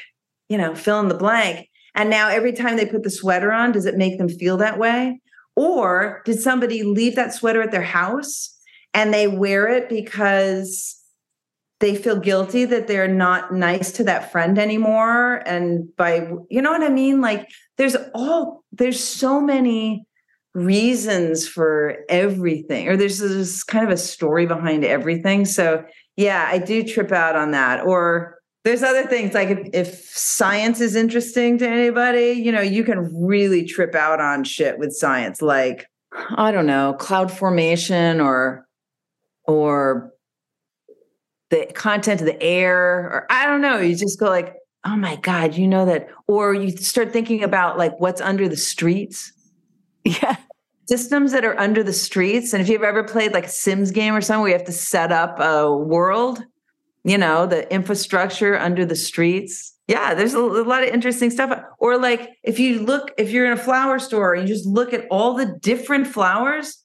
you 0.50 0.58
know, 0.58 0.76
fill 0.76 1.00
in 1.00 1.08
the 1.08 1.16
blank? 1.16 1.68
And 1.96 2.10
now 2.10 2.30
every 2.30 2.54
time 2.54 2.76
they 2.76 2.86
put 2.86 3.04
the 3.04 3.10
sweater 3.10 3.52
on, 3.52 3.72
does 3.72 3.86
it 3.86 3.98
make 3.98 4.18
them 4.18 4.30
feel 4.30 4.58
that 4.58 4.78
way? 4.78 5.20
Or 5.56 6.22
did 6.26 6.40
somebody 6.40 6.84
leave 6.84 7.16
that 7.16 7.34
sweater 7.34 7.62
at 7.62 7.72
their 7.72 7.82
house 7.82 8.58
and 8.94 9.14
they 9.14 9.28
wear 9.28 9.68
it 9.68 9.90
because 9.90 10.95
they 11.80 11.96
feel 11.96 12.20
guilty 12.20 12.66
that 12.66 12.88
they're 12.88 13.08
not 13.08 13.54
nice 13.54 13.92
to 13.94 14.04
that 14.06 14.32
friend 14.32 14.58
anymore? 14.58 15.44
And 15.46 15.96
by, 15.96 16.32
you 16.50 16.62
know 16.62 16.72
what 16.72 16.84
I 16.84 16.90
mean? 16.90 17.22
Like 17.22 17.50
there's 17.78 17.96
all, 18.14 18.64
there's 18.72 19.04
so 19.04 19.42
many 19.42 20.06
reasons 20.54 21.48
for 21.48 21.98
everything, 22.08 22.88
or 22.88 22.96
there's 22.96 23.20
this 23.20 23.64
kind 23.64 23.86
of 23.86 23.92
a 23.92 23.98
story 23.98 24.46
behind 24.46 24.86
everything. 24.86 25.46
So 25.46 25.84
yeah, 26.16 26.48
I 26.50 26.60
do 26.60 26.84
trip 26.84 27.12
out 27.12 27.36
on 27.36 27.52
that. 27.52 27.86
Or, 27.86 28.36
there's 28.66 28.82
other 28.82 29.06
things 29.06 29.36
like 29.36 29.50
if, 29.50 29.70
if, 29.74 29.96
science 30.10 30.82
is 30.82 30.96
interesting 30.96 31.60
to 31.60 31.70
anybody, 31.70 32.32
you 32.32 32.52
know, 32.52 32.62
you 32.62 32.84
can 32.84 33.24
really 33.24 33.64
trip 33.64 33.94
out 33.94 34.20
on 34.20 34.44
shit 34.44 34.80
with 34.80 34.92
science, 34.92 35.40
like 35.40 35.86
I 36.36 36.52
don't 36.52 36.66
know, 36.66 36.94
cloud 36.94 37.32
formation 37.32 38.20
or 38.20 38.68
or 39.44 40.12
the 41.50 41.68
content 41.74 42.22
of 42.22 42.28
the 42.28 42.42
air, 42.42 42.78
or 42.80 43.28
I 43.30 43.46
don't 43.46 43.62
know. 43.62 43.80
You 43.80 43.96
just 43.96 44.20
go 44.20 44.28
like, 44.30 44.56
oh 44.86 44.96
my 44.96 45.16
god, 45.18 45.56
you 45.56 45.68
know 45.68 45.86
that, 45.86 46.08
or 46.28 46.54
you 46.54 46.72
start 46.72 47.12
thinking 47.12 47.44
about 47.44 47.78
like 47.78 48.00
what's 48.00 48.22
under 48.22 48.48
the 48.48 48.58
streets. 48.58 49.32
Yeah. 50.22 50.36
Systems 50.88 51.32
that 51.32 51.44
are 51.44 51.60
under 51.60 51.82
the 51.82 51.92
streets. 51.92 52.54
And 52.54 52.62
if 52.62 52.70
you've 52.70 52.84
ever 52.84 53.04
played 53.04 53.34
like 53.34 53.46
a 53.46 53.50
Sims 53.50 53.90
game 53.90 54.14
or 54.14 54.22
something 54.22 54.42
where 54.42 54.52
you 54.52 54.56
have 54.56 54.68
to 54.68 54.72
set 54.72 55.12
up 55.12 55.40
a 55.40 55.76
world, 55.76 56.44
you 57.04 57.18
know, 57.18 57.48
the 57.48 57.72
infrastructure 57.74 58.56
under 58.56 58.86
the 58.86 58.96
streets. 58.96 59.74
Yeah, 59.88 60.14
there's 60.14 60.34
a, 60.34 60.40
a, 60.40 60.64
lot 60.64 60.84
of 60.84 60.90
interesting 60.90 61.32
stuff. 61.32 61.60
Or 61.80 61.98
like 61.98 62.32
if 62.44 62.60
you 62.60 62.80
look, 62.80 63.12
if 63.18 63.32
you're 63.32 63.46
in 63.46 63.54
a 63.54 63.58
flower 63.58 63.98
store 63.98 64.34
and 64.34 64.48
you 64.48 64.54
just 64.54 64.68
look 64.68 64.94
at 64.94 65.06
all 65.10 65.36
the 65.36 65.58
different 65.62 66.06
flowers, 66.06 66.84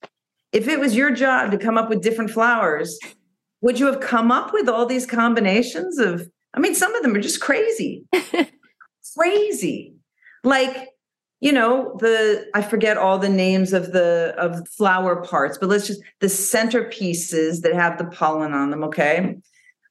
if 0.53 0.68
it 0.68 0.81
was 0.81 0.94
your 0.94 1.11
job 1.11 1.51
to 1.51 1.59
come 1.59 1.79
up 1.79 1.88
with 1.88 2.03
different 2.03 2.31
flowers, 2.31 2.99
would 3.61 3.79
you 3.79 3.87
have 3.87 4.01
come 4.01 4.31
up 4.31 4.53
with 4.53 4.68
all 4.68 4.87
these 4.87 5.07
combinations 5.07 5.99
of? 5.99 6.31
I 6.55 6.61
mean, 6.61 6.75
some 6.75 6.94
of 6.94 7.03
them 7.03 7.14
are 7.14 7.20
just 7.20 7.40
crazy, 7.40 8.05
crazy. 9.16 9.94
Like 10.42 10.88
you 11.42 11.53
know 11.53 11.96
the 12.01 12.46
i 12.55 12.61
forget 12.61 12.99
all 12.99 13.18
the 13.18 13.27
names 13.27 13.73
of 13.73 13.92
the 13.92 14.35
of 14.37 14.68
flower 14.68 15.25
parts 15.25 15.57
but 15.57 15.70
let's 15.70 15.87
just 15.87 16.03
the 16.20 16.27
centerpieces 16.27 17.62
that 17.62 17.73
have 17.73 17.96
the 17.96 18.05
pollen 18.05 18.53
on 18.53 18.70
them 18.70 18.85
okay 18.85 19.37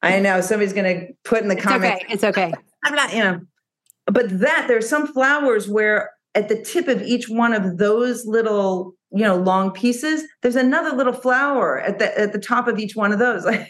I 0.02 0.20
know 0.20 0.40
somebody's 0.40 0.72
going 0.72 1.06
to 1.06 1.12
put 1.24 1.42
in 1.42 1.48
the 1.48 1.56
it's 1.56 1.64
comments. 1.64 2.04
Okay. 2.04 2.12
It's 2.12 2.24
okay. 2.24 2.52
I'm 2.84 2.94
not, 2.94 3.12
you 3.12 3.20
know, 3.20 3.40
but 4.06 4.40
that 4.40 4.66
there's 4.66 4.88
some 4.88 5.06
flowers 5.06 5.68
where 5.68 6.10
at 6.34 6.48
the 6.48 6.62
tip 6.62 6.88
of 6.88 7.02
each 7.02 7.28
one 7.28 7.52
of 7.52 7.78
those 7.78 8.24
little, 8.24 8.94
you 9.12 9.24
know, 9.24 9.36
long 9.36 9.72
pieces, 9.72 10.24
there's 10.42 10.56
another 10.56 10.96
little 10.96 11.12
flower 11.12 11.80
at 11.80 11.98
the 11.98 12.18
at 12.18 12.32
the 12.32 12.38
top 12.38 12.68
of 12.68 12.78
each 12.78 12.94
one 12.94 13.12
of 13.12 13.18
those. 13.18 13.44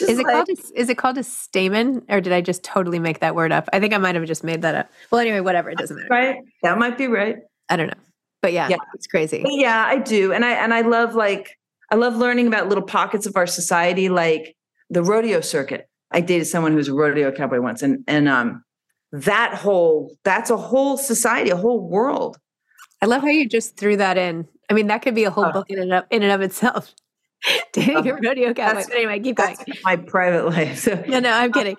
Is 0.00 0.18
it 0.18 0.24
like, 0.24 0.26
called 0.26 0.48
a, 0.48 0.80
is 0.80 0.88
it 0.88 0.98
called 0.98 1.16
a 1.16 1.22
stamen 1.22 2.02
or 2.08 2.20
did 2.20 2.32
I 2.32 2.40
just 2.40 2.62
totally 2.62 2.98
make 2.98 3.20
that 3.20 3.34
word 3.34 3.50
up? 3.50 3.68
I 3.72 3.80
think 3.80 3.94
I 3.94 3.98
might 3.98 4.14
have 4.14 4.24
just 4.26 4.44
made 4.44 4.62
that 4.62 4.74
up. 4.74 4.90
Well, 5.10 5.20
anyway, 5.20 5.40
whatever. 5.40 5.70
It 5.70 5.78
doesn't 5.78 5.96
matter. 5.96 6.08
Right? 6.10 6.36
That 6.62 6.76
might 6.76 6.98
be 6.98 7.06
right. 7.06 7.36
I 7.68 7.76
don't 7.76 7.86
know, 7.86 8.02
but 8.42 8.52
yeah, 8.52 8.68
yeah. 8.68 8.76
it's 8.94 9.06
crazy. 9.06 9.42
But 9.42 9.54
yeah, 9.54 9.84
I 9.86 9.98
do, 9.98 10.32
and 10.32 10.44
I 10.44 10.52
and 10.52 10.74
I 10.74 10.82
love 10.82 11.14
like 11.14 11.56
I 11.90 11.94
love 11.94 12.16
learning 12.16 12.46
about 12.46 12.68
little 12.68 12.84
pockets 12.84 13.26
of 13.26 13.36
our 13.36 13.46
society, 13.46 14.08
like 14.08 14.56
the 14.90 15.02
rodeo 15.02 15.40
circuit. 15.40 15.88
I 16.10 16.20
dated 16.20 16.46
someone 16.46 16.72
who 16.72 16.78
was 16.78 16.88
a 16.88 16.94
rodeo 16.94 17.32
cowboy 17.32 17.60
once, 17.60 17.82
and 17.82 18.04
and 18.06 18.28
um, 18.28 18.62
that 19.12 19.54
whole 19.54 20.14
that's 20.24 20.50
a 20.50 20.56
whole 20.56 20.96
society, 20.96 21.50
a 21.50 21.56
whole 21.56 21.88
world. 21.88 22.38
I 23.02 23.06
love 23.06 23.22
how 23.22 23.28
you 23.28 23.48
just 23.48 23.76
threw 23.76 23.96
that 23.96 24.16
in. 24.18 24.48
I 24.70 24.74
mean, 24.74 24.88
that 24.88 25.02
could 25.02 25.14
be 25.14 25.24
a 25.24 25.30
whole 25.30 25.50
book 25.52 25.70
in 25.70 25.78
and 25.78 25.92
of 25.92 26.04
in 26.10 26.22
and 26.22 26.32
of 26.32 26.40
itself. 26.40 26.94
Dating 27.72 27.96
uh, 27.96 28.14
a 28.14 28.14
rodeo 28.14 28.54
cowboy. 28.54 28.84
But 28.88 28.94
anyway, 28.94 29.20
keep 29.20 29.36
going. 29.36 29.56
my 29.84 29.96
private 29.96 30.46
life. 30.46 30.78
So, 30.78 31.02
no, 31.06 31.20
no, 31.20 31.30
I'm 31.30 31.52
kidding. 31.52 31.76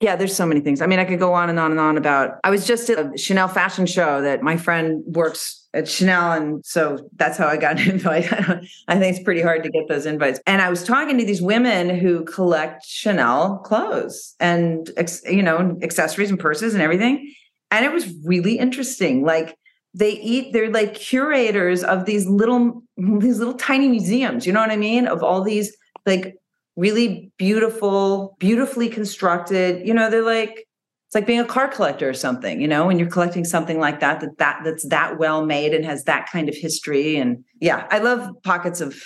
Yeah, 0.00 0.16
there's 0.16 0.34
so 0.34 0.46
many 0.46 0.60
things. 0.60 0.80
I 0.80 0.86
mean, 0.86 0.98
I 0.98 1.04
could 1.04 1.18
go 1.18 1.34
on 1.34 1.50
and 1.50 1.58
on 1.58 1.72
and 1.72 1.80
on 1.80 1.98
about. 1.98 2.38
I 2.44 2.50
was 2.50 2.66
just 2.66 2.88
at 2.88 2.98
a 2.98 3.18
Chanel 3.18 3.48
fashion 3.48 3.86
show 3.86 4.22
that 4.22 4.42
my 4.42 4.56
friend 4.56 5.02
works 5.06 5.68
at 5.74 5.88
Chanel, 5.88 6.32
and 6.32 6.64
so 6.64 7.08
that's 7.16 7.36
how 7.36 7.46
I 7.46 7.56
got 7.56 7.78
an 7.78 7.90
invite. 7.90 8.32
I 8.88 8.98
think 8.98 9.16
it's 9.16 9.22
pretty 9.22 9.42
hard 9.42 9.62
to 9.62 9.70
get 9.70 9.88
those 9.88 10.06
invites. 10.06 10.40
And 10.46 10.62
I 10.62 10.70
was 10.70 10.84
talking 10.84 11.18
to 11.18 11.24
these 11.24 11.42
women 11.42 11.90
who 11.90 12.24
collect 12.24 12.84
Chanel 12.86 13.58
clothes 13.58 14.36
and 14.40 14.90
you 15.24 15.42
know 15.42 15.76
accessories 15.82 16.30
and 16.30 16.38
purses 16.38 16.72
and 16.72 16.82
everything, 16.82 17.34
and 17.70 17.84
it 17.84 17.92
was 17.92 18.10
really 18.24 18.58
interesting. 18.58 19.22
Like 19.22 19.56
they 19.94 20.12
eat, 20.12 20.52
they're 20.52 20.70
like 20.70 20.94
curators 20.94 21.82
of 21.82 22.04
these 22.04 22.26
little 22.26 22.82
these 22.96 23.38
little 23.38 23.54
tiny 23.54 23.88
museums. 23.88 24.46
You 24.46 24.52
know 24.52 24.60
what 24.60 24.70
I 24.70 24.76
mean? 24.76 25.06
Of 25.06 25.22
all 25.22 25.42
these 25.42 25.76
like 26.06 26.36
really 26.76 27.32
beautiful, 27.36 28.36
beautifully 28.38 28.88
constructed. 28.88 29.86
You 29.86 29.94
know, 29.94 30.10
they're 30.10 30.22
like 30.22 30.66
it's 31.10 31.14
like 31.16 31.26
being 31.26 31.40
a 31.40 31.44
car 31.44 31.66
collector 31.66 32.08
or 32.08 32.14
something. 32.14 32.60
You 32.60 32.68
know, 32.68 32.86
when 32.86 32.98
you're 32.98 33.10
collecting 33.10 33.44
something 33.44 33.80
like 33.80 34.00
that, 34.00 34.20
that 34.20 34.38
that 34.38 34.60
that's 34.64 34.86
that 34.88 35.18
well 35.18 35.44
made 35.44 35.74
and 35.74 35.84
has 35.84 36.04
that 36.04 36.30
kind 36.30 36.48
of 36.48 36.54
history. 36.54 37.16
And 37.16 37.44
yeah, 37.60 37.86
I 37.90 37.98
love 37.98 38.30
pockets 38.44 38.80
of 38.80 39.02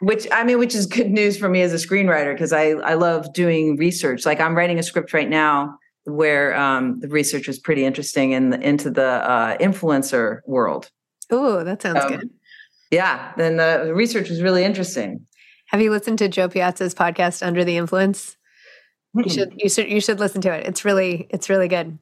which 0.00 0.26
I 0.32 0.44
mean, 0.44 0.58
which 0.58 0.74
is 0.74 0.86
good 0.86 1.10
news 1.10 1.36
for 1.36 1.48
me 1.48 1.62
as 1.62 1.72
a 1.72 1.84
screenwriter 1.84 2.34
because 2.34 2.52
I 2.52 2.70
I 2.70 2.94
love 2.94 3.32
doing 3.32 3.76
research. 3.76 4.24
Like 4.24 4.40
I'm 4.40 4.56
writing 4.56 4.78
a 4.78 4.82
script 4.82 5.12
right 5.12 5.28
now 5.28 5.78
where 6.04 6.56
um, 6.56 7.00
the 7.00 7.08
research 7.08 7.46
was 7.46 7.58
pretty 7.58 7.84
interesting 7.84 8.32
in 8.32 8.50
the, 8.50 8.60
into 8.60 8.90
the 8.90 9.06
uh, 9.06 9.56
influencer 9.58 10.40
world. 10.46 10.90
Oh, 11.30 11.64
that 11.64 11.82
sounds 11.82 12.04
um, 12.04 12.08
good. 12.10 12.30
Yeah, 12.90 13.32
then 13.36 13.56
the 13.56 13.92
research 13.94 14.28
was 14.28 14.42
really 14.42 14.64
interesting. 14.64 15.26
Have 15.66 15.80
you 15.80 15.90
listened 15.90 16.18
to 16.18 16.28
Jo 16.28 16.48
Piazza's 16.48 16.94
podcast 16.94 17.44
Under 17.44 17.64
the 17.64 17.78
Influence? 17.78 18.36
Mm-hmm. 19.16 19.20
You 19.20 19.34
should 19.34 19.54
you 19.56 19.68
should 19.68 19.90
you 19.90 20.00
should 20.00 20.20
listen 20.20 20.40
to 20.42 20.52
it. 20.52 20.66
It's 20.66 20.84
really 20.84 21.26
it's 21.30 21.48
really 21.48 21.68
good. 21.68 21.98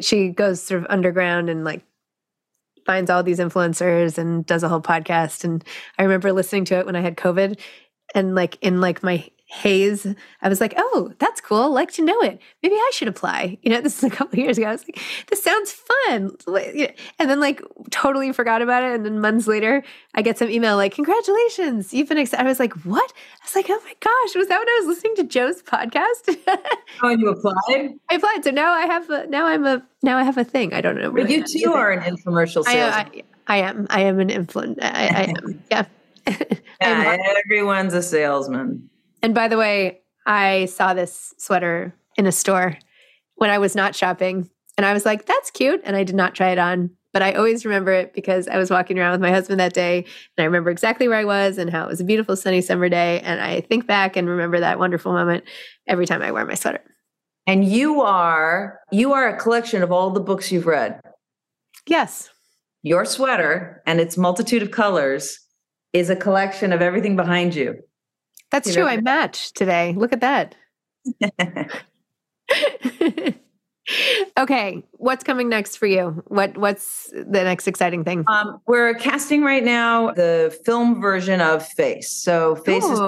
She 0.00 0.28
goes 0.28 0.62
sort 0.62 0.82
of 0.82 0.86
underground 0.90 1.48
and 1.48 1.64
like 1.64 1.82
finds 2.84 3.10
all 3.10 3.22
these 3.22 3.38
influencers 3.38 4.18
and 4.18 4.44
does 4.44 4.62
a 4.62 4.68
whole 4.68 4.82
podcast. 4.82 5.44
And 5.44 5.64
I 5.98 6.02
remember 6.02 6.32
listening 6.32 6.66
to 6.66 6.78
it 6.78 6.86
when 6.86 6.96
I 6.96 7.00
had 7.00 7.16
COVID 7.16 7.58
and 8.14 8.34
like 8.34 8.58
in 8.60 8.80
like 8.80 9.02
my 9.02 9.26
haze, 9.54 10.06
I 10.42 10.48
was 10.48 10.60
like, 10.60 10.74
oh, 10.76 11.12
that's 11.18 11.40
cool. 11.40 11.70
Like 11.70 11.92
to 11.92 12.04
know 12.04 12.20
it. 12.20 12.40
Maybe 12.62 12.74
I 12.74 12.90
should 12.92 13.08
apply. 13.08 13.58
You 13.62 13.70
know, 13.70 13.80
this 13.82 13.98
is 13.98 14.04
a 14.04 14.10
couple 14.10 14.38
years 14.38 14.58
ago. 14.58 14.66
I 14.66 14.72
was 14.72 14.84
like, 14.84 15.00
this 15.28 15.42
sounds 15.42 15.72
fun. 15.72 16.36
And 17.18 17.30
then 17.30 17.40
like 17.40 17.62
totally 17.90 18.32
forgot 18.32 18.62
about 18.62 18.82
it. 18.82 18.94
And 18.94 19.04
then 19.04 19.20
months 19.20 19.46
later, 19.46 19.82
I 20.14 20.22
get 20.22 20.38
some 20.38 20.50
email 20.50 20.76
like, 20.76 20.94
congratulations, 20.94 21.94
you've 21.94 22.08
been 22.08 22.18
accepted. 22.18 22.44
I 22.44 22.48
was 22.48 22.60
like, 22.60 22.72
what? 22.84 23.12
I 23.12 23.44
was 23.44 23.54
like, 23.54 23.66
oh 23.68 23.80
my 23.84 23.94
gosh, 24.00 24.34
was 24.34 24.48
that 24.48 24.58
when 24.58 24.68
I 24.68 24.80
was 24.80 24.86
listening 24.88 25.16
to 25.16 25.24
Jo's 25.24 25.62
podcast? 25.62 26.36
oh, 27.02 27.08
you 27.10 27.28
applied? 27.28 27.94
I 28.10 28.16
applied. 28.16 28.44
So 28.44 28.50
now 28.50 28.72
I 28.72 28.86
have, 28.86 29.08
a, 29.10 29.26
now 29.28 29.46
I'm 29.46 29.64
a, 29.64 29.86
now 30.02 30.18
I 30.18 30.24
have 30.24 30.36
a 30.36 30.44
thing. 30.44 30.74
I 30.74 30.80
don't 30.80 30.96
know. 30.96 31.10
Really 31.10 31.40
but 31.40 31.48
you 31.52 31.64
too 31.64 31.72
are 31.72 31.90
an 31.92 32.00
infomercial 32.00 32.64
sales. 32.64 32.92
I, 32.94 33.00
I, 33.00 33.22
I, 33.46 33.56
am. 33.58 33.86
I 33.90 34.00
am 34.02 34.18
an 34.20 34.28
influencer. 34.28 34.82
I, 34.82 35.06
I 35.06 35.34
am. 35.36 35.62
Yeah. 35.70 35.86
yeah, 36.80 37.16
everyone's 37.44 37.92
a 37.92 38.02
salesman. 38.02 38.88
And 39.24 39.34
by 39.34 39.48
the 39.48 39.56
way, 39.56 40.02
I 40.26 40.66
saw 40.66 40.92
this 40.92 41.32
sweater 41.38 41.94
in 42.18 42.26
a 42.26 42.32
store 42.32 42.76
when 43.36 43.48
I 43.48 43.56
was 43.56 43.74
not 43.74 43.96
shopping. 43.96 44.50
And 44.76 44.84
I 44.84 44.92
was 44.92 45.06
like, 45.06 45.24
that's 45.24 45.50
cute. 45.50 45.80
And 45.82 45.96
I 45.96 46.04
did 46.04 46.14
not 46.14 46.34
try 46.34 46.50
it 46.50 46.58
on. 46.58 46.90
But 47.10 47.22
I 47.22 47.32
always 47.32 47.64
remember 47.64 47.90
it 47.90 48.12
because 48.12 48.48
I 48.48 48.58
was 48.58 48.70
walking 48.70 48.98
around 48.98 49.12
with 49.12 49.22
my 49.22 49.30
husband 49.30 49.60
that 49.60 49.72
day. 49.72 50.00
And 50.36 50.42
I 50.42 50.44
remember 50.44 50.68
exactly 50.68 51.08
where 51.08 51.16
I 51.16 51.24
was 51.24 51.56
and 51.56 51.70
how 51.70 51.84
it 51.84 51.88
was 51.88 52.00
a 52.00 52.04
beautiful 52.04 52.36
sunny 52.36 52.60
summer 52.60 52.90
day. 52.90 53.20
And 53.20 53.40
I 53.40 53.62
think 53.62 53.86
back 53.86 54.14
and 54.14 54.28
remember 54.28 54.60
that 54.60 54.78
wonderful 54.78 55.14
moment 55.14 55.44
every 55.86 56.04
time 56.04 56.20
I 56.20 56.30
wear 56.30 56.44
my 56.44 56.54
sweater. 56.54 56.82
And 57.46 57.64
you 57.64 58.02
are 58.02 58.78
you 58.92 59.14
are 59.14 59.26
a 59.26 59.40
collection 59.40 59.82
of 59.82 59.90
all 59.90 60.10
the 60.10 60.20
books 60.20 60.52
you've 60.52 60.66
read. 60.66 61.00
Yes. 61.86 62.28
Your 62.82 63.06
sweater 63.06 63.82
and 63.86 64.00
its 64.00 64.18
multitude 64.18 64.62
of 64.62 64.70
colors 64.70 65.38
is 65.94 66.10
a 66.10 66.16
collection 66.16 66.74
of 66.74 66.82
everything 66.82 67.16
behind 67.16 67.54
you. 67.54 67.78
That's 68.54 68.68
you 68.68 68.74
true. 68.74 68.84
Know? 68.84 68.90
I 68.90 69.00
match 69.00 69.52
today. 69.52 69.94
Look 69.96 70.12
at 70.12 70.20
that. 70.20 70.54
okay, 74.38 74.84
what's 74.92 75.24
coming 75.24 75.48
next 75.48 75.76
for 75.76 75.86
you? 75.86 76.22
What 76.28 76.56
what's 76.56 77.10
the 77.10 77.42
next 77.42 77.66
exciting 77.66 78.04
thing? 78.04 78.22
Um, 78.28 78.60
we're 78.68 78.94
casting 78.94 79.42
right 79.42 79.64
now 79.64 80.12
the 80.12 80.56
film 80.64 81.00
version 81.00 81.40
of 81.40 81.66
Face. 81.66 82.12
So 82.12 82.54
Face 82.54 82.84
Ooh. 82.84 82.92
is 82.92 83.00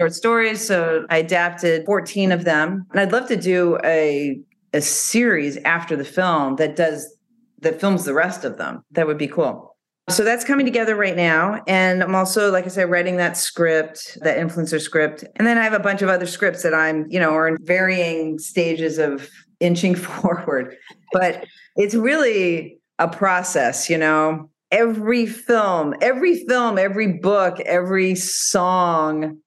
short 0.00 0.12
stories. 0.12 0.66
So 0.66 1.06
I 1.08 1.18
adapted 1.18 1.86
14 1.86 2.32
of 2.32 2.44
them, 2.44 2.84
and 2.90 2.98
I'd 2.98 3.12
love 3.12 3.28
to 3.28 3.36
do 3.36 3.78
a 3.84 4.40
a 4.72 4.80
series 4.80 5.56
after 5.58 5.94
the 5.94 6.04
film 6.04 6.56
that 6.56 6.74
does 6.74 7.16
that 7.60 7.80
films 7.80 8.04
the 8.04 8.14
rest 8.14 8.44
of 8.44 8.58
them. 8.58 8.82
That 8.90 9.06
would 9.06 9.18
be 9.18 9.28
cool. 9.28 9.73
So 10.10 10.22
that's 10.22 10.44
coming 10.44 10.66
together 10.66 10.96
right 10.96 11.16
now. 11.16 11.62
And 11.66 12.02
I'm 12.02 12.14
also, 12.14 12.52
like 12.52 12.66
I 12.66 12.68
said, 12.68 12.90
writing 12.90 13.16
that 13.16 13.38
script, 13.38 14.18
that 14.20 14.36
influencer 14.36 14.78
script. 14.78 15.24
And 15.36 15.46
then 15.46 15.56
I 15.56 15.64
have 15.64 15.72
a 15.72 15.78
bunch 15.78 16.02
of 16.02 16.10
other 16.10 16.26
scripts 16.26 16.62
that 16.62 16.74
I'm, 16.74 17.06
you 17.08 17.18
know, 17.18 17.30
are 17.30 17.48
in 17.48 17.56
varying 17.62 18.38
stages 18.38 18.98
of 18.98 19.30
inching 19.60 19.94
forward. 19.94 20.76
But 21.12 21.46
it's 21.76 21.94
really 21.94 22.78
a 22.98 23.08
process, 23.08 23.88
you 23.88 23.96
know. 23.96 24.50
Every 24.70 25.24
film, 25.24 25.94
every 26.02 26.44
film, 26.46 26.78
every 26.78 27.14
book, 27.18 27.60
every 27.60 28.14
song. 28.14 29.38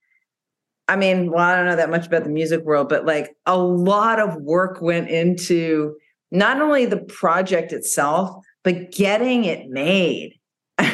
I 0.88 0.96
mean, 0.96 1.32
well, 1.32 1.44
I 1.44 1.56
don't 1.56 1.66
know 1.66 1.76
that 1.76 1.90
much 1.90 2.08
about 2.08 2.24
the 2.24 2.30
music 2.30 2.64
world, 2.64 2.90
but 2.90 3.06
like 3.06 3.36
a 3.46 3.58
lot 3.58 4.20
of 4.20 4.36
work 4.38 4.82
went 4.82 5.10
into 5.10 5.98
not 6.32 6.62
only 6.62 6.86
the 6.86 6.98
project 6.98 7.74
itself, 7.74 8.44
but 8.64 8.92
getting 8.92 9.44
it 9.46 9.70
made 9.70 10.38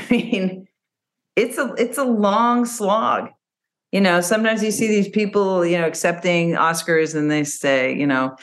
I 0.10 0.13
mean, 0.13 0.68
it's 1.36 1.58
a 1.58 1.74
it's 1.78 1.98
a 1.98 2.04
long 2.04 2.66
slog. 2.66 3.30
You 3.92 4.02
know, 4.02 4.22
sometimes 4.22 4.63
you 4.63 4.72
see 4.72 4.88
these 4.88 5.10
people, 5.10 5.63
you 5.66 5.78
know, 5.78 5.86
accepting 5.86 6.54
Oscars 6.54 7.13
and 7.13 7.30
they 7.30 7.44
say, 7.44 7.96
you 7.96 8.08
know, 8.08 8.36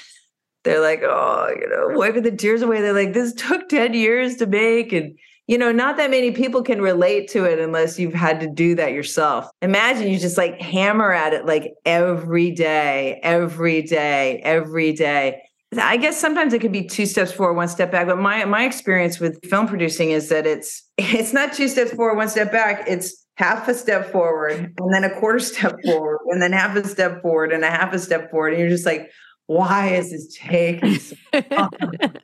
they're 0.62 0.80
like, 0.80 1.02
oh, 1.02 1.48
you 1.58 1.68
know, 1.68 1.98
wiping 1.98 2.22
the 2.22 2.30
tears 2.30 2.62
away. 2.62 2.80
They're 2.80 2.92
like, 2.92 3.14
this 3.14 3.32
took 3.32 3.68
10 3.68 3.94
years 3.94 4.36
to 4.36 4.46
make. 4.46 4.92
And, 4.92 5.18
you 5.48 5.58
know, 5.58 5.72
not 5.72 5.96
that 5.96 6.10
many 6.10 6.30
people 6.30 6.62
can 6.62 6.80
relate 6.80 7.28
to 7.30 7.44
it 7.44 7.58
unless 7.58 7.98
you've 7.98 8.14
had 8.14 8.38
to 8.40 8.46
do 8.46 8.76
that 8.76 8.92
yourself. 8.92 9.50
Imagine 9.60 10.08
you 10.08 10.20
just 10.20 10.38
like 10.38 10.60
hammer 10.60 11.12
at 11.12 11.32
it 11.32 11.46
like 11.46 11.72
every 11.84 12.52
day, 12.52 13.18
every 13.24 13.82
day, 13.82 14.40
every 14.44 14.92
day. 14.92 15.42
I 15.78 15.96
guess 15.96 16.18
sometimes 16.20 16.52
it 16.52 16.60
could 16.60 16.72
be 16.72 16.84
two 16.84 17.06
steps 17.06 17.30
forward, 17.30 17.54
one 17.54 17.68
step 17.68 17.92
back. 17.92 18.06
But 18.06 18.18
my 18.18 18.44
my 18.44 18.64
experience 18.64 19.20
with 19.20 19.44
film 19.44 19.68
producing 19.68 20.10
is 20.10 20.28
that 20.28 20.46
it's 20.46 20.82
it's 20.98 21.32
not 21.32 21.52
two 21.52 21.68
steps 21.68 21.92
forward, 21.92 22.16
one 22.16 22.28
step 22.28 22.50
back. 22.50 22.84
It's 22.88 23.24
half 23.36 23.68
a 23.68 23.74
step 23.74 24.12
forward 24.12 24.74
and 24.78 24.92
then 24.92 25.04
a 25.04 25.10
quarter 25.18 25.38
step 25.40 25.76
forward 25.84 26.18
and 26.28 26.42
then 26.42 26.52
half 26.52 26.76
a 26.76 26.86
step 26.86 27.22
forward 27.22 27.52
and 27.52 27.64
a 27.64 27.70
half 27.70 27.92
a 27.92 27.98
step 27.98 28.30
forward. 28.30 28.52
And 28.52 28.60
you're 28.60 28.68
just 28.68 28.84
like, 28.84 29.10
why 29.46 29.94
is 29.94 30.10
this 30.10 30.36
taking 30.36 30.96
so 30.96 31.16
long? 31.50 31.70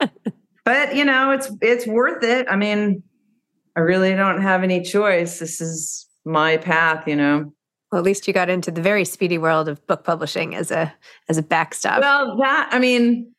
but 0.65 0.95
you 0.97 1.05
know, 1.05 1.31
it's 1.31 1.51
it's 1.61 1.87
worth 1.87 2.23
it. 2.25 2.47
I 2.51 2.57
mean, 2.57 3.03
I 3.77 3.81
really 3.81 4.15
don't 4.15 4.43
have 4.43 4.63
any 4.63 4.83
choice. 4.83 5.39
This 5.39 5.61
is 5.61 6.07
my 6.25 6.57
path, 6.57 7.07
you 7.07 7.17
know. 7.17 7.53
Well, 7.93 8.01
at 8.01 8.05
least 8.05 8.27
you 8.27 8.35
got 8.35 8.51
into 8.51 8.73
the 8.73 8.83
very 8.83 9.05
speedy 9.05 9.39
world 9.39 9.69
of 9.69 9.87
book 9.87 10.03
publishing 10.03 10.57
as 10.57 10.73
a 10.73 10.93
as 11.29 11.39
a 11.39 11.43
backstop. 11.43 12.01
Well, 12.01 12.37
that 12.39 12.69
I 12.73 12.81
mean, 12.81 13.33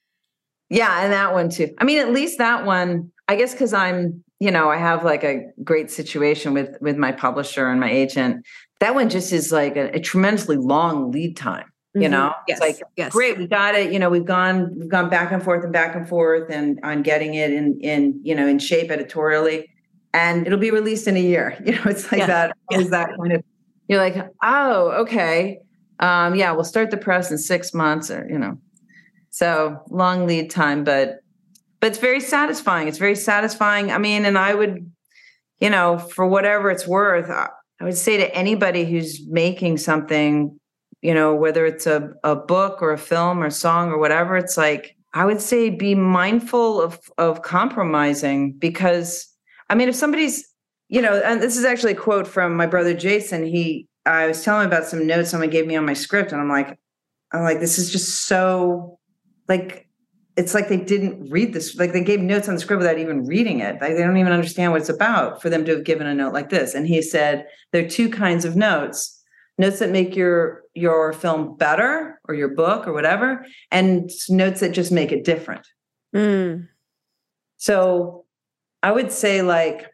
yeah, 0.69 1.03
and 1.03 1.13
that 1.13 1.33
one 1.33 1.49
too. 1.49 1.73
I 1.77 1.83
mean, 1.83 1.99
at 1.99 2.11
least 2.11 2.37
that 2.39 2.65
one, 2.65 3.11
I 3.27 3.35
guess 3.35 3.53
because 3.53 3.73
I'm, 3.73 4.23
you 4.39 4.51
know, 4.51 4.69
I 4.69 4.77
have 4.77 5.03
like 5.03 5.23
a 5.23 5.45
great 5.63 5.89
situation 5.89 6.53
with 6.53 6.77
with 6.81 6.97
my 6.97 7.11
publisher 7.11 7.69
and 7.69 7.79
my 7.79 7.89
agent. 7.89 8.45
That 8.79 8.93
one 8.93 9.09
just 9.09 9.33
is 9.33 9.51
like 9.51 9.75
a, 9.75 9.95
a 9.95 9.99
tremendously 9.99 10.57
long 10.57 11.11
lead 11.11 11.37
time. 11.37 11.65
You 11.93 12.03
mm-hmm. 12.03 12.11
know, 12.11 12.33
yes. 12.47 12.57
it's 12.57 12.79
like 12.79 12.87
yes. 12.95 13.11
great, 13.11 13.37
we 13.37 13.47
got 13.47 13.75
it. 13.75 13.91
You 13.91 13.99
know, 13.99 14.09
we've 14.09 14.25
gone 14.25 14.77
we've 14.77 14.89
gone 14.89 15.09
back 15.09 15.31
and 15.31 15.41
forth 15.41 15.63
and 15.63 15.73
back 15.73 15.95
and 15.95 16.07
forth 16.07 16.51
and 16.51 16.79
on 16.83 17.01
getting 17.01 17.33
it 17.33 17.51
in 17.51 17.79
in 17.81 18.19
you 18.23 18.35
know 18.35 18.45
in 18.45 18.59
shape 18.59 18.91
editorially, 18.91 19.69
and 20.13 20.45
it'll 20.45 20.59
be 20.59 20.71
released 20.71 21.07
in 21.07 21.15
a 21.15 21.21
year. 21.21 21.57
You 21.65 21.73
know, 21.73 21.83
it's 21.85 22.11
like 22.11 22.27
that. 22.27 22.55
Is 22.71 22.89
that 22.91 23.09
kind 23.17 23.33
of 23.33 23.43
you're 23.87 23.99
like, 23.99 24.17
oh, 24.43 24.89
okay, 25.03 25.59
um, 25.99 26.35
yeah, 26.35 26.51
we'll 26.51 26.65
start 26.65 26.91
the 26.91 26.97
press 26.97 27.31
in 27.31 27.37
six 27.37 27.73
months, 27.73 28.11
or 28.11 28.27
you 28.29 28.37
know, 28.37 28.59
so 29.29 29.81
long 29.89 30.27
lead 30.27 30.49
time, 30.49 30.83
but 30.83 31.19
but 31.79 31.87
it's 31.87 31.99
very 31.99 32.19
satisfying. 32.19 32.87
It's 32.87 32.97
very 32.97 33.15
satisfying. 33.15 33.91
I 33.91 33.99
mean, 33.99 34.25
and 34.25 34.37
I 34.37 34.55
would, 34.55 34.91
you 35.59 35.69
know, 35.69 35.99
for 35.99 36.25
whatever 36.25 36.71
it's 36.71 36.87
worth, 36.87 37.29
I 37.29 37.49
would 37.83 37.97
say 37.97 38.17
to 38.17 38.35
anybody 38.35 38.83
who's 38.83 39.21
making 39.27 39.77
something, 39.77 40.59
you 41.01 41.13
know, 41.13 41.35
whether 41.35 41.65
it's 41.65 41.85
a, 41.85 42.13
a 42.23 42.35
book 42.35 42.81
or 42.81 42.91
a 42.91 42.97
film 42.97 43.43
or 43.43 43.51
song 43.51 43.89
or 43.89 43.99
whatever, 43.99 44.35
it's 44.37 44.57
like 44.57 44.95
I 45.13 45.25
would 45.25 45.41
say 45.41 45.69
be 45.69 45.95
mindful 45.95 46.81
of 46.81 46.99
of 47.17 47.41
compromising 47.41 48.53
because 48.53 49.27
I 49.69 49.75
mean, 49.75 49.89
if 49.89 49.95
somebody's, 49.95 50.47
you 50.89 51.01
know, 51.01 51.21
and 51.23 51.41
this 51.41 51.57
is 51.57 51.65
actually 51.65 51.91
a 51.91 51.95
quote 51.95 52.27
from 52.27 52.55
my 52.55 52.65
brother 52.65 52.93
Jason. 52.93 53.45
He 53.45 53.87
I 54.05 54.27
was 54.27 54.43
telling 54.43 54.65
him 54.65 54.71
about 54.71 54.85
some 54.85 55.05
notes 55.05 55.29
someone 55.29 55.49
gave 55.49 55.67
me 55.67 55.75
on 55.75 55.85
my 55.85 55.93
script, 55.93 56.31
and 56.31 56.41
I'm 56.41 56.49
like, 56.49 56.79
I'm 57.31 57.43
like, 57.43 57.59
this 57.59 57.77
is 57.77 57.91
just 57.91 58.25
so 58.25 58.96
like 59.47 59.87
it's 60.35 60.53
like 60.53 60.69
they 60.69 60.77
didn't 60.77 61.29
read 61.31 61.53
this 61.53 61.75
like 61.75 61.93
they 61.93 62.03
gave 62.03 62.19
notes 62.19 62.47
on 62.47 62.53
the 62.53 62.61
script 62.61 62.79
without 62.79 62.99
even 62.99 63.25
reading 63.25 63.59
it. 63.59 63.81
Like 63.81 63.95
they 63.95 64.03
don't 64.03 64.17
even 64.17 64.31
understand 64.31 64.71
what 64.71 64.81
it's 64.81 64.89
about 64.89 65.41
for 65.41 65.49
them 65.49 65.65
to 65.65 65.75
have 65.75 65.83
given 65.83 66.05
a 66.05 66.13
note 66.13 66.33
like 66.33 66.49
this. 66.49 66.75
And 66.75 66.87
he 66.87 67.01
said 67.01 67.47
there 67.71 67.83
are 67.83 67.89
two 67.89 68.09
kinds 68.09 68.45
of 68.45 68.55
notes. 68.55 69.15
Notes 69.57 69.79
that 69.79 69.89
make 69.89 70.15
your 70.15 70.61
your 70.75 71.13
film 71.13 71.57
better 71.57 72.21
or 72.27 72.35
your 72.35 72.49
book 72.49 72.87
or 72.87 72.93
whatever 72.93 73.43
and 73.71 74.11
notes 74.29 74.59
that 74.59 74.73
just 74.73 74.91
make 74.91 75.11
it 75.11 75.23
different. 75.23 75.67
Mm. 76.15 76.69
so 77.57 78.25
i 78.81 78.89
would 78.89 79.11
say 79.11 79.41
like 79.41 79.87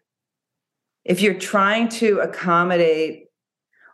if 1.03 1.21
you're 1.21 1.33
trying 1.33 1.89
to 1.89 2.19
accommodate 2.19 3.25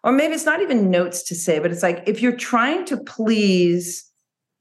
or 0.04 0.12
maybe 0.12 0.34
it's 0.34 0.45
not 0.45 0.62
even 0.62 0.91
notes 0.91 1.24
to 1.24 1.34
say 1.34 1.60
but 1.60 1.72
it's 1.72 1.82
like 1.82 2.03
if 2.07 2.22
you're 2.22 2.36
trying 2.36 2.84
to 2.86 2.97
please 2.97 4.09